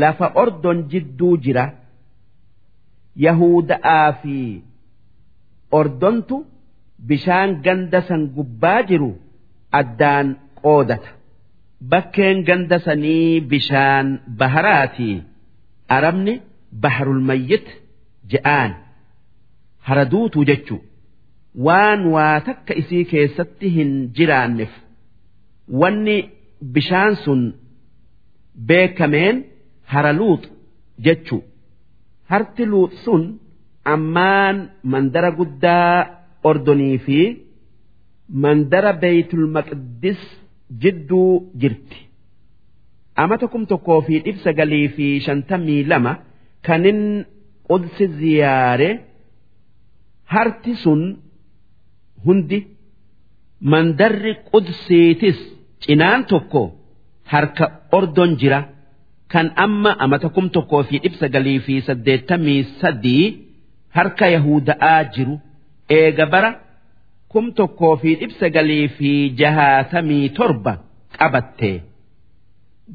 lafa 0.00 0.26
ordon 0.42 0.78
jidduu 0.90 1.36
jira. 1.44 1.66
Yahuda'aa 3.26 4.12
fi 4.22 4.36
ordontu 5.78 6.36
bishaan 7.08 7.50
ganda 7.64 8.00
san 8.08 8.22
gubbaa 8.36 8.80
jiru 8.88 9.10
addaan 9.80 10.26
qoodata 10.62 11.10
bakkeen 11.90 12.38
ganda 12.48 12.78
sanii 12.86 13.40
bishaan 13.50 14.06
baharaatii 14.40 15.16
arabni 15.96 16.34
baharul 16.82 17.20
mayyit 17.28 17.66
je'aan 18.32 18.72
haraduutu 19.86 20.40
jechu. 20.50 20.76
Waan 21.66 22.00
waa 22.14 22.36
takka 22.46 22.72
isii 22.80 23.04
keessatti 23.10 23.66
hin 23.76 23.90
jiraanneef. 24.16 24.72
Wanni 25.80 26.16
bishaan 26.74 27.14
sun 27.24 27.40
beekameen 28.68 29.36
hara 29.92 30.12
luux 30.18 30.42
jechu. 31.06 31.36
Harti 32.30 32.64
luux 32.72 32.90
sun 33.04 33.22
ammaan 33.94 34.56
mandara 34.92 35.30
guddaa 35.38 35.90
ordonii 36.50 36.98
fi 37.06 37.18
mandara 38.42 38.92
beeytul 39.02 39.46
maqdis 39.56 40.20
jidduu 40.82 41.52
jirti. 41.60 41.98
Amata 43.22 43.46
kum 43.52 43.66
tokkoo 43.70 44.00
fi 44.06 44.14
dhibba 44.24 44.42
sagalii 44.44 44.88
fi 44.96 45.06
shantamii 45.26 45.84
lama 45.90 46.12
kanin 46.66 47.00
qudsi 47.68 48.04
ziyaare 48.18 48.88
harti 50.32 50.72
sun 50.82 51.02
hundi 52.24 52.58
mandarri 53.70 54.32
qudsiitis 54.50 55.38
cinaan 55.82 56.22
tokko 56.30 56.62
harka 57.32 57.66
ordon 57.98 58.32
jira. 58.40 58.60
Kan 59.32 59.46
amma 59.64 59.90
amata 60.04 60.28
kum 60.34 60.46
tokkoo 60.54 60.82
fi 60.88 60.96
dhibba 61.02 61.18
sagalii 61.22 61.58
fi 61.66 61.74
saddeettamii 61.86 62.62
sadii 62.80 63.24
harka 63.96 64.26
yahuda'aa 64.34 65.00
jiru. 65.14 65.36
Eega 65.98 66.26
bara 66.32 66.50
kum 67.33 67.45
tokkoo 67.59 67.95
fi 68.01 68.09
dhibba 68.19 68.35
sagalii 68.41 68.87
fi 68.97 69.09
jahaatamii 69.39 70.29
torba 70.37 70.73
qabatte 71.17 71.71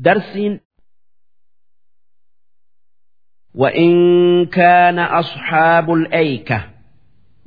darsiin 0.07 0.55
وإن 3.55 3.95
كان 4.47 4.99
أصحاب 4.99 5.93
الأيكة 5.93 6.71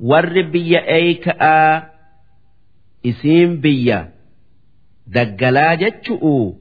ور 0.00 0.42
بي 0.42 0.78
أيكة 0.78 1.82
إسيم 3.06 3.60
بي 3.60 4.04
دقلا 5.06 5.74
جتشؤ 5.74 6.52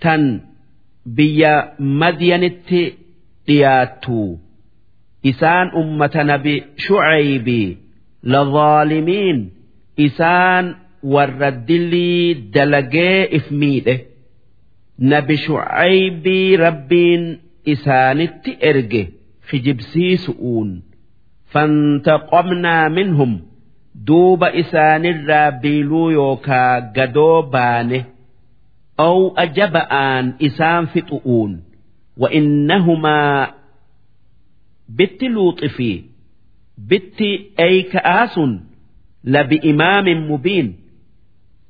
تن 0.00 0.40
بي 1.06 1.44
مدينت 1.78 2.68
دياتو 3.46 4.36
إسان 5.26 5.66
أمة 5.76 6.10
نبي 6.16 6.64
شعيبي 6.76 7.78
لظالمين 8.24 9.50
إسان 10.00 10.74
والردلي 11.02 12.34
دلقي 12.34 13.36
إفميده 13.36 14.00
نبي 14.98 15.36
شعيبي 15.36 16.56
ربين 16.56 17.40
إسانت 17.68 18.48
إرجه 18.64 19.06
خجبسي 19.48 20.16
سؤون 20.16 20.82
فانتقمنا 21.46 22.88
منهم 22.88 23.42
دوب 23.94 24.44
إسان 24.44 25.06
الرابيلو 25.06 26.10
يوكا 26.10 26.92
قدو 26.96 27.42
بانه 27.42 28.04
أو 29.00 29.34
أجبآن 29.36 30.34
إسان 30.42 30.86
فتؤون 30.86 31.62
وإنهما 32.16 33.50
بت 36.78 37.02
لوطفي 37.20 37.36
بت 37.36 37.60
أيك 37.60 37.96
آس 37.96 38.40
لبإمام 39.24 40.30
مبين 40.32 40.76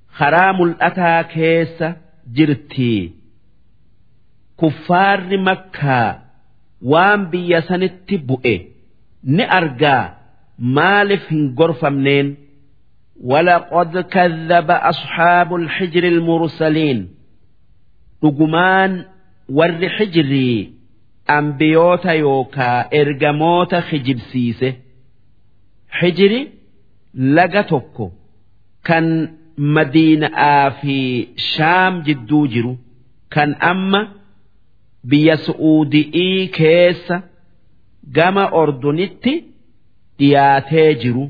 خرام 0.09 0.63
الأتى 0.63 1.29
كيس 1.35 1.85
جرتي 2.33 3.13
كفار 4.61 5.39
مكة 5.39 6.19
وان 6.83 7.25
بيسنت 7.31 8.15
بؤe 8.15 8.71
ni 9.25 9.45
argaa 9.45 10.15
maaliif 10.59 11.29
hin 11.29 11.55
gorfamneen 11.55 12.37
ولقد 13.25 13.99
كذب 13.99 14.71
أصحاب 14.71 15.55
الحجر 15.55 16.05
المرسلين 16.05 17.09
رجمان 18.25 19.05
ور 19.49 19.89
حجري 19.89 20.73
أنبيوتا 21.31 22.13
يوكا 22.13 23.01
إرجموتا 23.01 23.81
خجبسيسه 23.81 24.75
hijiri 26.00 26.42
laga 27.38 27.64
tokko 27.72 28.06
kan 28.88 29.06
madiinaa 29.76 30.70
fi 30.82 30.98
shaam 31.52 31.94
jidduu 32.10 32.44
jiru 32.54 32.74
kan 33.36 33.56
amma 33.72 34.02
biyya 35.10 35.36
su'uudi'ii 35.46 36.48
keessa 36.58 37.18
gama 38.18 38.46
ordunitti 38.62 39.34
dhiyaatee 40.20 40.90
jiru 41.04 41.26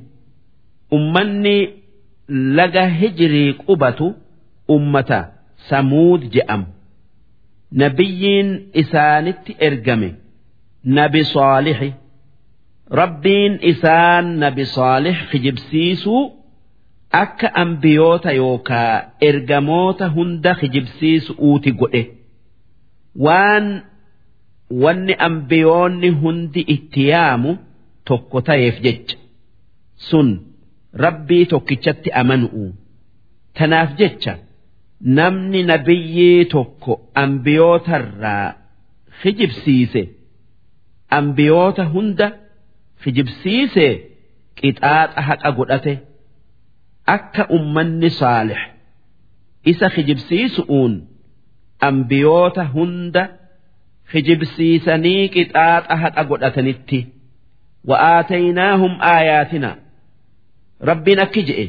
ummanni 0.97 1.57
laga 2.59 2.83
hijirii 2.99 3.51
qubatu 3.65 4.07
ummata 4.75 5.19
samuud 5.69 6.21
je'amu. 6.35 6.67
nabiyyiin 7.81 8.49
isaanitti 8.81 9.51
ergame 9.67 10.09
nabi 10.97 11.21
saalixi 11.33 11.89
rabbiin 12.91 13.59
isaan 13.61 14.39
nabi 14.39 14.65
saalix 14.65 15.17
kijibsiisuu 15.31 16.21
akka 17.11 17.47
ambiyoota 17.55 18.31
yookaa 18.31 19.11
ergamoota 19.21 20.09
hunda 20.15 20.55
kijibsiisuuti 20.55 21.71
godhe. 21.71 22.03
Waan 23.25 23.67
wanni 24.83 25.13
ambiyoonni 25.27 26.09
hundi 26.09 26.61
itti 26.75 27.07
yaamu 27.07 27.57
tokko 28.07 28.41
ta'eef 28.41 28.75
jecha. 28.83 29.17
Sun 29.95 30.29
rabbii 30.93 31.45
tokkichatti 31.45 32.09
amanu'u. 32.21 32.65
Tanaaf 33.57 33.89
jecha 33.99 34.33
namni 35.17 35.63
nabiyyii 35.63 36.45
tokko 36.45 36.93
ambiyootarraa 37.23 38.53
hijibsiise 39.23 40.09
ambiyoota 41.09 41.83
hunda 41.93 42.27
hijibsiise 43.03 43.87
qixaaxa 44.59 45.21
haqa 45.27 45.49
godhate. 45.57 45.93
Akka 47.15 47.43
ummanni 47.57 48.09
saalix 48.19 48.61
isa 49.71 49.87
hijibsiisu'uun 49.95 50.93
ambiyoota 51.89 52.63
hunda 52.75 53.23
hijibsiisanii 54.13 55.23
qixaaxa 55.35 55.95
haqa 56.03 56.23
godhatanitti. 56.29 56.99
Wa'aataynaahum 57.89 58.93
aayaatina. 59.13 59.71
Rabbiin 60.89 61.19
akki 61.25 61.41
je'e. 61.49 61.67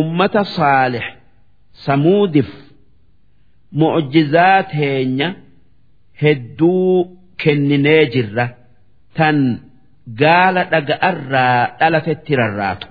Ummata 0.00 0.42
saalix 0.56 1.06
samuudif 1.84 2.48
mucjizaa 3.80 4.62
teenya 4.72 5.28
hedduu 6.22 7.18
kenninee 7.42 8.04
jirra. 8.14 8.46
Tan 9.16 9.38
gaala 10.21 10.63
dhaga'arraa 10.73 11.77
dhalatetti 11.79 12.35
rarraatu 12.41 12.87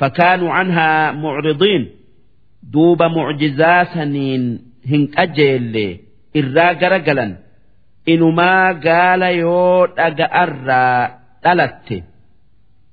فكانوا 0.00 0.50
عنها 0.52 1.12
معرضين 1.12 1.90
دوب 2.62 3.02
معجزا 3.02 3.84
سنين 3.84 4.42
هن 4.86 5.08
أجيل 5.18 6.00
إرا 6.36 6.72
جرجلا 6.72 7.36
إنما 8.08 8.72
قال 8.72 9.22
يو 9.22 9.84
أرى 9.84 11.10
دلت 11.44 11.88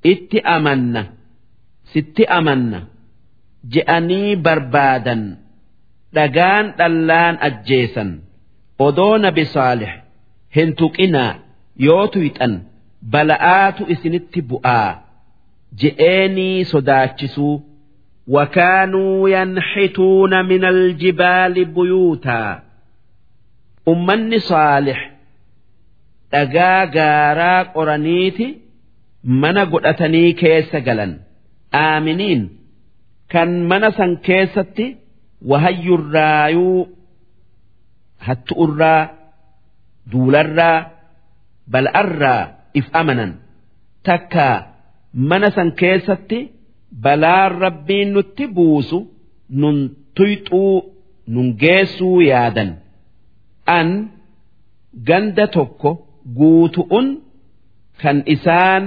إت 0.05 0.35
أمنا 0.35 1.03
ست 1.93 2.19
أمنا 2.21 2.83
جأني 3.73 4.35
بربادا 4.35 5.37
دقان 6.13 6.65
دلان 6.79 7.35
أجيسا 7.41 8.05
odoo 8.85 9.17
nabi 9.17 9.43
saalix 9.53 9.93
hin 10.55 10.69
tuqinaa 10.79 11.33
yoo 11.85 12.05
tuyxan 12.13 12.53
bala'aatu 13.10 13.82
isinitti 13.92 14.40
bu'aa. 14.50 14.90
Je'eenii 15.80 16.64
sodaachisuu 16.72 17.62
wakaanuu 18.34 19.28
yanxituuna 19.34 20.42
min 20.50 20.64
aljibaali 20.64 21.64
buyuutaa. 21.74 22.60
Ummanni 23.92 24.40
saalix 24.40 25.00
dhagaa 26.32 26.86
gaaraa 26.96 27.64
qoraniiti 27.74 28.46
mana 29.24 29.62
godhatanii 29.72 30.30
keessa 30.40 30.80
galan. 30.86 31.12
Aaminiin 31.84 32.42
kan 33.32 33.50
mana 33.70 33.88
san 33.98 34.12
keessatti 34.26 34.86
wahayyurraayuu 35.50 36.80
hattu'urraa 38.26 39.02
duularraa 40.12 40.78
bal'arraa 41.72 42.42
if 42.78 42.86
amanan. 43.00 43.32
Takka 44.06 44.46
mana 45.28 45.48
san 45.56 45.70
keessatti 45.80 46.38
balaan 47.04 47.50
rabbiin 47.64 48.08
nutti 48.14 48.44
buusu 48.56 48.98
nun 49.60 49.78
tuyxuu 50.16 50.74
nun 51.32 51.48
geessuu 51.62 52.18
yaadan. 52.30 52.70
An 53.78 53.88
ganda 55.08 55.46
tokko 55.54 55.90
guutu'un 56.38 57.08
kan 58.02 58.18
isaan 58.34 58.84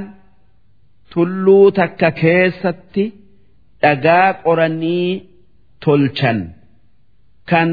tulluu 1.14 1.66
takka 1.78 2.10
keessatti 2.22 3.04
dhagaa 3.82 4.30
qoranii 4.44 5.10
tolchan. 5.84 6.40
Kan 7.50 7.72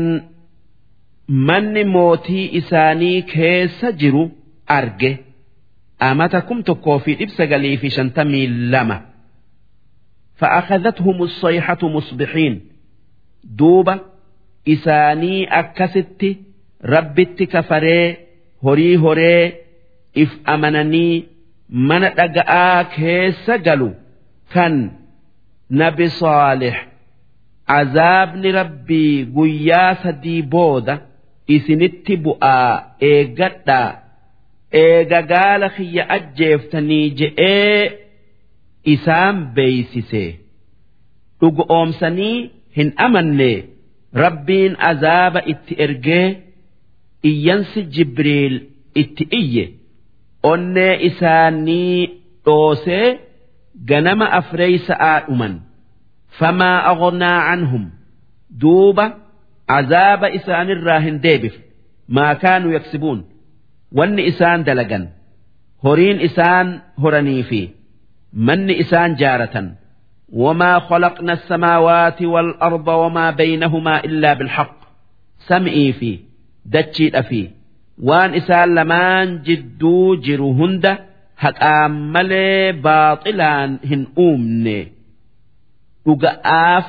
manni 1.46 1.84
mootii 1.94 2.46
isaanii 2.60 3.18
keessa 3.34 3.88
jiru 4.00 4.24
arge 4.78 5.12
amata 6.08 6.40
kum 6.48 6.58
tokkoo 6.68 6.98
fi 7.04 7.12
dhibsa 7.20 7.44
galii 7.52 7.76
fi 7.82 7.88
shantamii 7.96 8.46
lama 8.72 8.96
fa'akhadathumu 10.40 11.24
sayxatu 11.40 11.86
musbixiin 11.96 12.54
duuba 13.58 13.94
isaanii 14.74 15.40
akkasitti 15.60 16.30
rabbitti 16.94 17.44
kafaree 17.54 18.06
horii 18.64 18.96
horee 19.04 19.44
if 20.22 20.30
amananii 20.54 21.14
mana 21.90 22.08
dhaga'aa 22.18 22.80
keessa 22.96 23.54
galu 23.66 23.90
kan 24.54 24.74
nabi 25.82 26.06
saalix 26.20 26.76
azaabni 27.78 28.50
rabbii 28.60 29.14
guyyaa 29.36 29.90
sadii 30.02 30.42
booda 30.54 30.94
isinitti 31.56 32.14
bu'aa 32.24 32.70
eeggadhaa 33.10 33.88
eega 34.80 35.20
gaala 35.32 35.68
xiyya 35.76 36.04
ajjeeftanii 36.16 37.06
je'ee 37.18 37.82
isaan 38.94 39.36
beeysise 39.56 40.24
dhugu 41.40 41.62
oomsanii 41.76 42.50
hin 42.76 42.90
amanne. 43.06 43.52
Rabbiin 44.22 44.74
azaaba 44.90 45.40
itti 45.52 45.74
ergee 45.84 46.26
iyyansi 47.30 47.80
jibriil 47.94 48.54
itti 49.02 49.24
iyye. 49.40 49.64
Onnee 50.50 50.94
isaanii 51.08 52.00
dhoosee 52.44 53.08
ganama 53.88 54.26
afreeysa'a 54.38 55.12
dhuman. 55.26 55.54
Famaa 56.38 56.78
aghnaa 56.92 57.38
canhum. 57.48 57.84
Duuba 58.60 59.06
azaaba 59.78 60.26
isaanirraa 60.38 61.00
hin 61.06 61.16
deebif 61.24 61.54
maa 62.16 62.34
kaanuu 62.42 62.72
yaksibuun? 62.78 63.20
wanni 63.97 64.23
isaan 64.31 64.63
dalagan 64.67 65.03
horiin 65.85 66.19
isaan 66.27 66.67
horanii 67.01 67.43
fi 67.49 67.61
manni 68.47 68.73
isaan 68.83 69.11
jaaratan 69.21 69.67
وما 70.33 70.79
خلقنا 70.79 71.33
السماوات 71.33 72.21
والأرض 72.21 72.87
وما 72.87 73.31
بينهما 73.31 74.03
إلا 74.03 74.33
بالحق 74.33 74.77
سمئي 75.47 75.93
في 75.93 76.19
دتشي 76.65 77.19
أفي 77.19 77.49
وان 78.03 78.33
إسان 78.33 78.75
لمان 78.75 79.41
جدو 79.41 80.15
جرو 80.15 80.51
هند 80.51 80.97
حقام 81.37 82.13
ملي 82.13 82.71
باطلان 82.71 83.77
هن 83.85 84.07
أومني 84.17 84.91
رقاف 86.07 86.85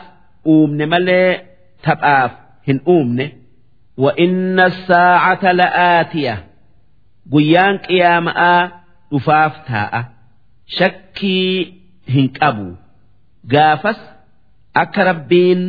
أومني 0.46 0.86
ملي 0.86 1.40
تبآف 1.82 2.30
هن 2.68 2.80
أومني 2.86 3.32
وإن 3.96 4.60
الساعة 4.60 5.52
لآتية 5.52 6.44
قيان 7.32 7.76
قيامة 7.78 8.72
رفاف 9.14 9.52
تاء 9.68 9.94
shakkii 10.78 11.74
hin 12.14 12.26
qabu 12.38 12.66
gaafas 13.52 14.00
akka 14.82 15.02
rabbiin 15.10 15.62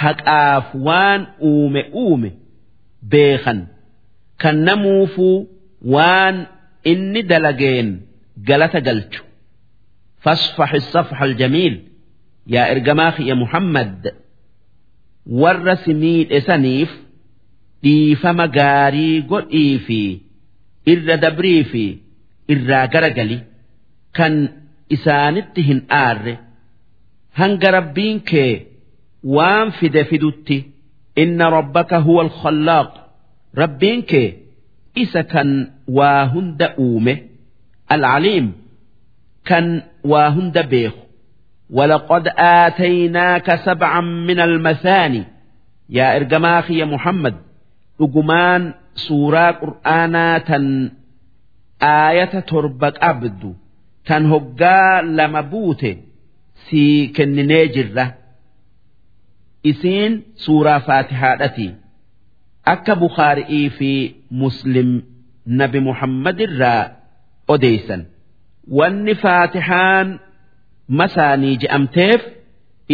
haqaaf 0.00 0.66
waan 0.86 1.20
uume 1.50 1.82
uume 2.02 2.30
beekan 3.12 3.58
kan 4.42 4.56
namuufuu 4.68 5.36
waan 5.94 6.36
inni 6.92 7.22
dalageen 7.30 7.88
galata 8.48 8.80
galchu 8.88 9.22
فاصفح 10.24 10.70
الصفح 10.74 11.22
الجميل 11.22 11.74
يا 12.46 12.70
إرجماخ 12.72 13.20
يا 13.20 13.34
محمد 13.34 14.12
والرسمين 15.26 16.32
إسانيف 16.32 16.90
dhiifama 17.84 18.46
gaarii 18.58 19.22
godhii 19.30 19.78
fi 19.86 20.00
irra 20.92 21.16
dabrii 21.24 21.62
fi 21.70 21.84
irraa 22.54 22.86
garagali 22.94 23.38
kan 24.16 24.34
isaanitti 24.96 25.60
hin 25.68 25.80
aarre 26.02 26.34
hanga 27.40 27.68
rabbiin 27.78 28.18
kee 28.30 28.52
waan 29.36 29.68
fide 29.78 30.02
fidutti 30.10 30.56
inna 31.22 31.46
rabbaka 31.56 31.96
huwa 32.06 32.22
alkhallaaq 32.26 32.90
rabbiin 33.62 34.00
kee 34.10 34.28
isa 35.02 35.22
kan 35.32 35.50
waa 35.98 36.22
hunda 36.32 36.66
uume 36.86 37.14
alcaliim 37.94 38.46
kan 39.48 39.66
waa 40.12 40.30
hunda 40.38 40.62
beeku 40.72 41.02
ولقد 41.70 42.28
آتيناك 42.38 43.48
سبعا 43.66 44.00
من 44.00 44.40
المثاني 44.40 45.22
يا 45.90 46.16
إرجماخ 46.16 46.70
يا 46.70 46.84
محمد 46.84 47.34
أجمان 48.00 48.74
suuraa 49.05 49.51
qur'aanaa 49.61 50.39
tan 50.49 50.65
aayata 51.91 52.39
torba 52.51 52.89
qabdu 53.01 53.49
tan 54.07 54.23
hoggaa 54.31 55.01
lama 55.17 55.41
buute 55.51 55.91
si 56.65 56.83
kenninee 57.15 57.65
jirra. 57.75 58.05
Isiin 59.71 60.13
suuraa 60.43 60.79
faatihaadhati. 60.87 61.67
Akka 62.73 62.93
Bukhaarii 63.01 63.69
fi 63.77 63.91
Muslim 64.41 64.89
nabi 65.59 65.79
Muhammad 65.87 66.37
irraa 66.45 66.83
odeeysan. 67.53 68.01
Wanni 68.77 69.15
faatihaan 69.23 70.07
masaanii 70.99 71.55
je'amteef 71.63 72.21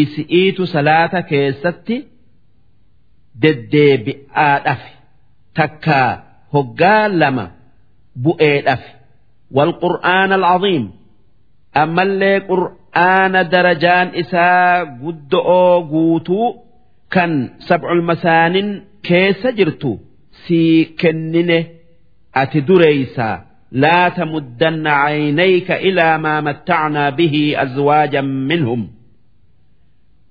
isi'iitu 0.01 0.63
salaata 0.73 1.21
keessatti 1.31 1.97
deddeebi'aadhaaf. 3.41 4.83
takkaa 5.59 6.09
hoggaa 6.53 7.05
lama 7.21 7.45
bu'eedhaaf 8.23 8.83
walqur'aan 9.57 10.31
alcaziim 10.37 10.85
ammallee 11.83 12.37
qur'aana 12.51 13.41
darajaan 13.53 14.07
isaa 14.21 14.85
gudda'oo 15.03 15.75
guutuu 15.93 16.47
kan 17.13 17.31
sabculmasaanin 17.67 18.69
keessa 19.07 19.49
jirtu 19.57 19.91
sii 20.43 20.75
kennine 21.01 21.59
ati 22.41 22.59
dureysaa 22.67 23.35
laata 23.83 24.23
muddanna 24.33 24.91
caynayka 25.03 25.75
ilaa 25.89 26.15
maa 26.25 26.39
mattacnaa 26.47 27.11
bihi 27.17 27.43
azwaajan 27.63 28.29
minhum. 28.49 28.81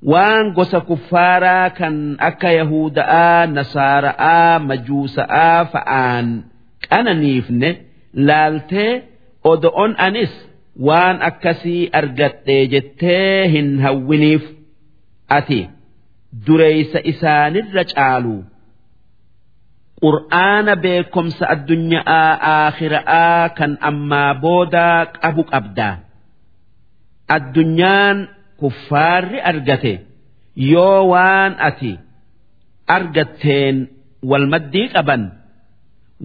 Waan 0.03 0.53
gosa 0.57 0.81
kuffaaraa 0.81 1.71
kan 1.79 2.17
akka 2.29 2.51
Yahuda'aa, 2.59 3.47
Nasaara'aa, 3.57 4.59
Majuusa'aa 4.69 5.65
fa'aan 5.73 6.27
qananiifne 6.89 7.71
laaltee 8.27 8.93
odo'on 9.51 9.93
anis 10.07 10.31
waan 10.87 11.17
akkasii 11.29 11.91
argadhe 12.01 12.59
jettee 12.73 13.49
hin 13.55 13.69
hawwiniif 13.85 14.45
ati 15.39 15.61
dureeysa 16.47 16.99
isaanirra 17.13 17.85
caalu. 17.95 18.37
Qur'aana 20.03 20.75
beekomsa 20.85 21.45
addunyaa 21.55 22.31
aakhira'aa 22.55 23.49
kan 23.59 23.73
ammaa 23.91 24.35
boodaa 24.43 25.07
qabu 25.23 25.43
qabda. 25.53 25.89
Addunyaan 27.37 28.19
kuffaarri 28.61 29.39
argate 29.51 29.95
yoo 30.73 31.01
waan 31.13 31.53
ati 31.69 31.93
argatteen 32.97 33.77
wal 34.31 34.47
maddii 34.53 34.89
qaban 34.95 35.23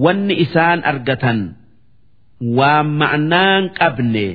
wanni 0.04 0.36
isaan 0.46 0.80
argatan 0.92 1.40
waan 2.58 2.88
ma'naan 3.02 3.64
qabne 3.80 4.28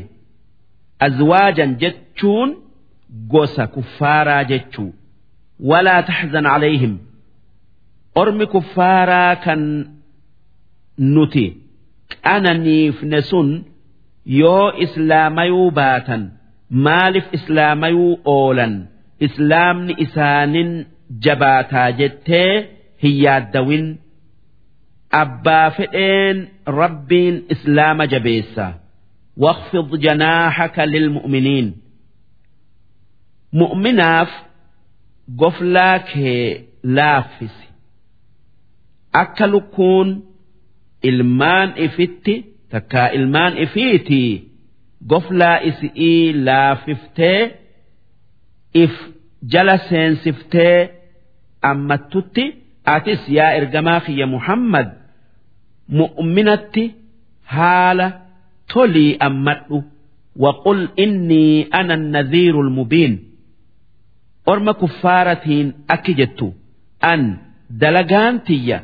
azwaajan 1.07 1.71
jechuun 1.83 2.51
gosa 3.33 3.65
kuffaaraa 3.75 4.45
jechuu. 4.51 4.91
Walaa 5.71 6.03
taxzan 6.09 6.47
calayhim 6.53 6.95
ormi 8.21 8.47
kuffaaraa 8.55 9.35
kan 9.45 9.63
nuti 11.15 11.47
qananiifne 12.25 13.21
sun 13.31 13.49
yoo 14.41 14.67
islaamayuu 14.85 15.71
baatan 15.79 16.23
maaliif 16.71 17.25
islaamayuu 17.33 18.21
oolan? 18.25 18.89
Islaamni 19.21 19.95
isaanin 20.05 20.87
jabaataa 21.25 21.91
jettee 21.93 22.53
hin 23.03 23.23
yaaddawin. 23.25 23.87
Abbaa 25.11 25.71
fedheen 25.71 26.51
rabbiin 26.67 27.37
islaama 27.55 28.07
jabeessa. 28.13 28.67
Waqfid 29.45 29.91
janaaxaka 30.05 30.83
lilmu'miniin 30.93 31.69
mu'minaaf 33.59 34.31
goflaa 35.41 35.99
kee 35.99 36.69
laaffisi. 36.97 37.67
Akka 39.13 39.47
lukkuun 39.53 40.09
ilmaan 41.03 41.73
ifitti 41.77 42.35
takkaa 42.71 43.09
ilmaan 43.09 43.59
ifiitii 43.59 44.48
goflaa 45.11 45.59
isi'ii 45.71 46.33
laafiftee 46.47 47.41
if 48.85 48.95
jala 49.53 49.77
seensiftee 49.89 50.91
ammattutti 51.71 52.45
atis 52.95 53.23
yaa 53.37 53.53
ergamaa 53.59 54.01
kiyya 54.07 54.27
Muhammad 54.35 54.89
mu'minatti 55.99 56.85
haala 57.55 58.07
tolii 58.73 59.17
ammadhu. 59.29 59.79
Waqul 60.45 60.81
innii 61.05 61.67
ana 61.79 61.97
nadhiirul 61.97 62.71
mubiin. 62.79 63.15
Orma 64.53 64.73
kuffaaratiin 64.81 65.69
akki 65.95 66.13
jettu 66.19 66.47
an 67.13 67.23
dalagaan 67.81 68.37
tiyya 68.47 68.79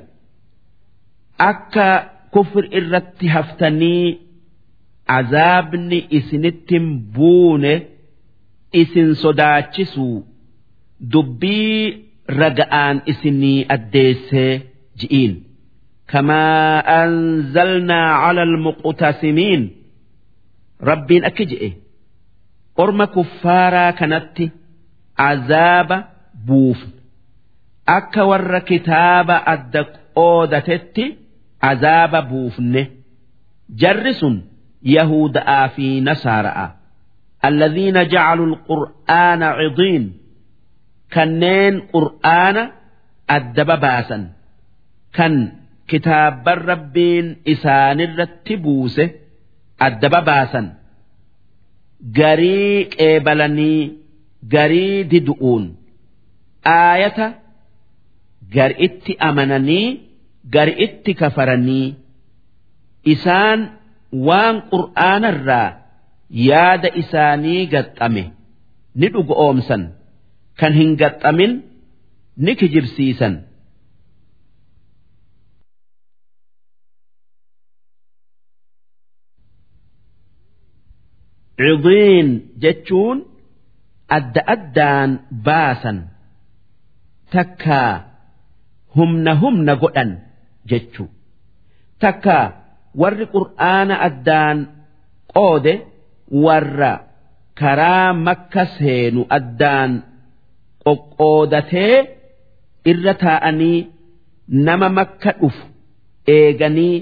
akka 1.51 1.87
kufr 2.35 2.65
irratti 2.79 3.27
haftanii 3.35 4.07
azaabni 5.07 5.99
isinittin 6.19 6.87
buune 7.15 7.75
isin 8.73 9.15
sodaachisu. 9.23 10.09
Dubbii 11.13 12.07
raga'aan 12.41 12.97
isinii 13.13 13.67
addeessee 13.75 14.53
ji'iin. 15.01 15.33
Kamaa 16.11 16.83
anzalnaa 17.01 18.11
cala 18.23 18.43
almuqtasimiin 18.49 19.63
rabbiin 20.89 21.25
akki 21.29 21.45
je'e. 21.51 21.71
Orma 22.83 23.07
kuffaaraa 23.15 23.93
kanatti 23.99 24.47
azaaba 25.31 25.97
buufne 26.47 26.93
akka 27.97 28.23
warra 28.31 28.61
kitaaba 28.71 29.37
adda 29.53 29.83
qoodatetti 30.17 31.05
azaaba 31.71 32.21
buufne 32.31 32.83
jarri 34.85 34.93
sun 34.93 34.93
yahuda'aa 34.93 35.69
fi 35.69 36.01
nasaara'a 36.01 36.73
alladhiina 37.43 38.05
jacaluu 38.05 38.55
alqur'aana 38.55 39.57
cidiin 39.59 40.05
kanneen 41.09 41.81
qur'aana 41.93 42.71
addaba 43.29 43.77
baasan 43.77 44.23
kan 45.17 45.53
kitaabban 45.87 46.59
rabbiin 46.59 47.37
isaanirratti 47.45 48.57
buuse 48.57 49.21
addaba 49.79 50.21
baasan 50.21 50.73
garii 52.13 52.85
qeebalanii 52.85 53.93
garii 54.51 55.05
didu'uun 55.11 55.77
aayata 56.65 57.33
gar 58.55 58.73
waan 64.27 64.57
qur'aanarraa 64.73 65.69
yaada 66.49 66.89
isaanii 67.03 67.63
gaxxame 67.75 68.25
ni 68.99 69.07
dhugoomsan 69.15 69.83
kan 70.61 70.73
hin 70.81 70.91
gaxxamin 71.03 71.53
ni 72.45 72.53
kijibsiisan. 72.61 73.35
Cidiin 81.59 82.29
jechuun 82.63 83.19
adda 84.17 84.41
addaan 84.55 85.11
baasan 85.47 85.99
takkaa 87.33 87.93
humna 88.97 89.33
humna 89.43 89.75
godhan 89.83 90.11
jechuu 90.71 91.09
takka 92.03 92.39
warri 93.01 93.27
qur'aana 93.35 93.95
addaan 94.09 94.59
qoode 95.35 95.73
warra 96.45 96.93
karaa 97.61 98.09
makka 98.27 98.63
seenu 98.77 99.21
addaan 99.39 99.91
qoqqoodatee 100.85 101.97
irra 102.91 103.15
taa'anii 103.25 103.79
nama 104.67 104.89
makka 104.99 105.31
dhufu 105.41 105.65
eeganii 106.37 106.97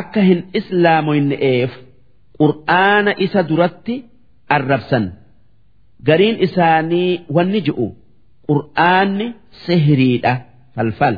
akka 0.00 0.20
hin 0.28 0.40
islaamoyne'eef 0.58 1.72
qur'aana 2.40 3.12
isa 3.24 3.40
duratti 3.48 3.94
arrabsan. 4.56 5.04
Gariin 6.08 6.36
isaanii 6.46 7.10
wanni 7.36 7.60
ji'u 7.66 7.86
qur'aanni 8.48 9.26
sihiriidha 9.64 10.32
falfal. 10.74 11.16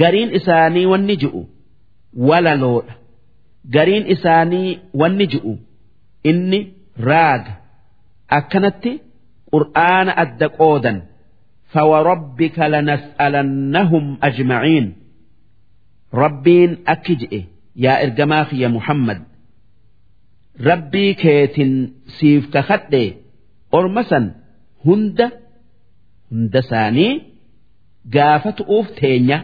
Gariin 0.00 0.30
isaanii 0.38 0.86
wanni 0.92 1.14
ji'u 1.22 1.42
walaloodha 2.29 2.93
gariin 3.75 4.05
isaanii 4.15 4.79
wanni 5.01 5.25
ji'u 5.33 5.53
inni 6.29 6.59
raaga 7.09 7.53
akkanatti 8.37 8.91
qur'aana 9.51 10.11
adda 10.23 10.47
qoodan 10.59 10.97
فوربك 11.73 12.59
لنسألنهم 12.59 14.17
أجمعين 14.23 14.93
ربين 16.13 16.77
أكجئ 16.87 17.43
يا 17.75 18.03
إرجماخ 18.03 18.53
يا 18.53 18.67
محمد 18.67 19.23
ربي 20.69 21.13
كيت 21.13 21.55
سيف 22.19 22.43
كخدي 22.53 23.13
أرمسا 23.73 24.35
هند 24.85 25.31
هند 26.31 26.59
ساني 26.59 27.21
gaafatu 28.15 28.63
uuf 28.75 28.87
teenya 28.99 29.37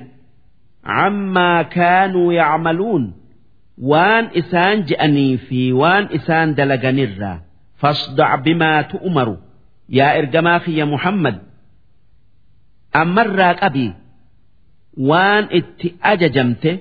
عما 0.87 1.61
كانوا 1.61 2.33
يعملون 2.33 3.13
وان 3.81 4.29
إسان 4.37 4.83
جأني 4.85 5.37
في 5.37 5.73
وان 5.73 6.03
إسان 6.15 6.55
دلقنرا 6.55 7.41
فاصدع 7.77 8.35
بما 8.35 8.81
تؤمر 8.81 9.37
يا 9.89 10.17
إرجماخي 10.17 10.77
يا 10.77 10.85
محمد 10.85 11.39
أمر 12.95 13.41
أبي 13.65 13.93
وان 14.97 15.43
ات 15.43 15.81
أججمت 16.03 16.79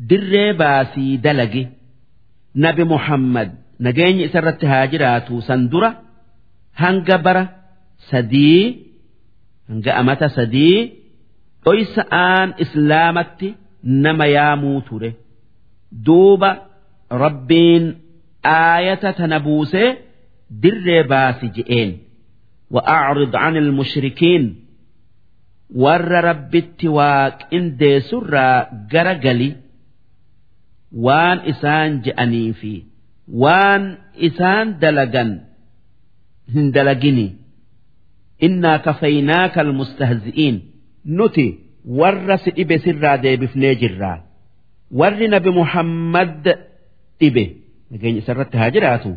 دري 0.00 0.52
باسي 0.52 1.16
دلقي 1.16 1.66
نبي 2.56 2.84
محمد 2.84 3.54
نجيني 3.80 4.28
سرت 4.28 4.64
هاجرات 4.64 5.32
سندرة 5.32 6.02
هنجبرة 6.76 7.48
سدي 7.98 8.86
هنجأمة 9.70 10.26
سدي 10.26 10.92
dhoysa'aan 11.65 12.49
islaamatti 12.63 13.49
nama 14.03 14.25
yaamuu 14.35 14.81
ture. 14.87 15.09
Duuba 16.05 16.49
rabbiin 17.23 17.85
aayata 18.43 19.09
tana 19.17 19.37
buusee 19.45 19.89
dirree 20.61 21.03
baasi 21.11 21.47
je'een. 21.55 21.91
Wa'acrid 22.73 23.33
an 23.45 23.53
ilmushrikiin 23.61 24.45
warra 25.83 26.19
rabbitti 26.29 26.87
waa 26.97 27.25
qindeessurraa 27.49 28.57
gara 28.91 29.15
gali. 29.25 29.49
Waan 31.05 31.37
isaan 31.51 31.91
je'anii 32.05 32.51
fi 32.59 32.73
waan 33.41 33.83
isaan 34.27 34.67
dalagan 34.81 35.31
hin 36.53 36.67
dalagini. 36.75 37.27
Innaa 38.45 38.79
kafaynaaka 38.85 39.57
almustahzi'iin 39.65 40.55
nuti 41.17 41.45
warra 41.99 42.35
si 42.43 42.49
dhibe 42.57 42.75
sirraa 42.83 43.17
deebifnee 43.23 43.75
jirraa. 43.81 44.17
Warri 44.99 45.27
nabi 45.33 45.49
muhammad 45.59 46.43
dhibe 47.19 47.43
nageenya 47.91 48.19
isarratti 48.23 48.57
haa 48.61 48.71
jiraatu 48.75 49.11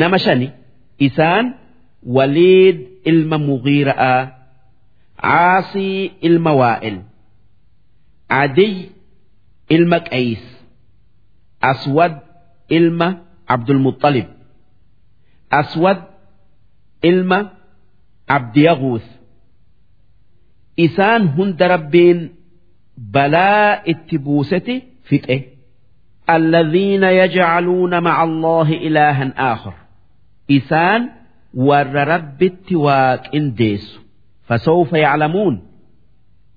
nama 0.00 0.18
shani 0.24 0.48
isaan 1.06 1.46
waliid 2.16 2.78
ilma 3.10 3.38
mugiira'aa 3.48 4.20
caasii 5.22 6.02
ilma 6.28 6.52
waa'il 6.60 6.98
adiy 8.42 8.74
ilma 9.76 9.98
qays 10.10 10.42
aswad 11.70 12.14
ilma 12.78 13.08
abdulmuxalib 13.54 14.28
aswad 15.60 15.98
ilma 17.10 17.38
abdiyaguus 18.36 19.06
isaan 20.85 21.23
hunda 21.35 21.67
rabbiin 21.75 22.19
balaa 23.13 23.81
itti 23.91 24.17
buuseti 24.25 24.75
fixe 25.09 25.37
الذين 26.29 27.03
يجعلون 27.03 28.03
مع 28.03 28.23
الله 28.23 28.69
إلها 28.87 29.33
آخر 29.53 29.73
إسان 30.51 31.09
ور 31.53 31.93
رب 32.07 32.43
التواك 32.43 33.35
إنديس 33.35 33.99
فسوف 34.47 34.93
يعلمون 34.93 35.61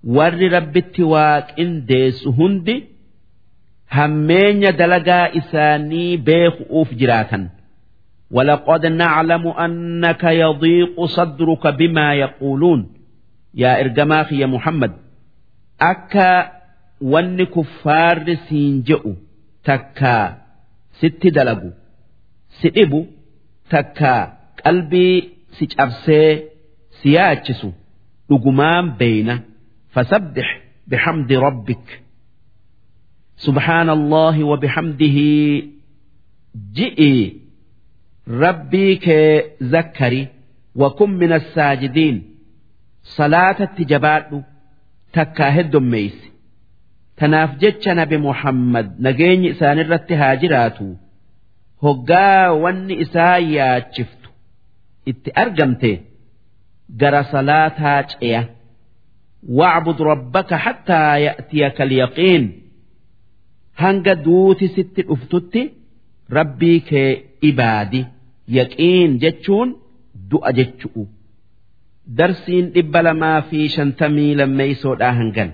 ور 0.05 0.53
رب 0.53 0.77
التواك 0.77 1.61
إنديس 1.61 2.27
هندي 2.29 2.85
همين 3.93 4.61
دلقا 4.77 5.37
إساني 5.39 6.17
بيخ 6.17 6.55
أوف 6.71 6.95
جراتا 6.95 7.49
ولقد 8.31 8.87
نعلم 8.87 9.49
أنك 9.49 10.25
يضيق 10.25 11.05
صدرك 11.05 11.67
بما 11.67 12.15
يقولون 12.15 12.81
yaa 13.62 13.76
ergamaa 13.84 14.24
kiyya 14.30 14.48
Muhammad 14.56 14.92
akka 15.92 16.28
wanni 17.14 17.46
kuffaarri 17.56 18.36
siin 18.48 18.76
je'u 18.88 19.12
takkaa 19.68 20.26
sitti 21.02 21.30
dalagu 21.38 21.70
si 22.62 22.68
dhibu 22.76 23.00
takkaa 23.74 24.22
qalbii 24.64 25.18
si 25.58 25.64
cabsee 25.76 26.30
si 26.98 27.08
yaachisu 27.18 27.70
dhugumaan 28.30 28.86
beeyna. 29.00 29.36
Fasabbix 29.94 30.48
bixamdi 30.90 31.36
rabbik. 31.46 31.86
Subhaana 33.46 33.92
allahi 33.98 34.44
wa 34.50 34.58
bixamdihi 34.64 35.30
ji'i 36.78 37.14
rabbii 38.44 38.94
kee 39.06 39.32
zakkari 39.74 40.24
wa 40.82 40.90
kun 40.98 41.12
min 41.22 41.32
assaajidiin 41.40 42.18
salaatatti 43.18 43.84
jabaadhu 43.92 44.38
takkaa 45.18 45.52
heddommeeysi 45.58 46.28
tanaaf 47.22 47.52
jecha 47.64 47.94
nabi 48.00 48.18
Muhammad 48.28 48.88
nageenyi 49.06 49.48
isaanirratti 49.56 50.14
haa 50.22 50.36
jiraatu. 50.44 50.88
Hoggaa 51.84 52.54
wanni 52.64 52.96
isaa 53.04 53.38
yaachiftu. 53.58 54.30
Itti 55.12 55.30
argamte 55.44 55.92
gara 57.04 57.22
salaataa 57.34 58.02
ce'a. 58.12 58.42
Wacbud 59.60 60.00
rabbaka 60.12 60.58
hattaa 60.66 61.18
ya'tiyaka 61.26 61.84
alyaqiin. 61.88 62.44
Hanga 63.82 64.14
duuti 64.26 64.68
sitti 64.76 65.02
dhuftutti 65.10 65.62
rabbii 66.38 66.80
kee 66.90 67.10
ibaadi. 67.50 68.02
Yaqiin 68.58 69.12
jechuun 69.24 69.70
du'a 70.32 70.52
jechu'u. 70.60 71.04
Darsiin 72.20 72.66
dhibba 72.76 73.02
lamaa 73.08 73.40
fi 73.50 73.60
shantamii 73.76 74.32
lammeeysoodhaa 74.40 75.12
hangan 75.20 75.50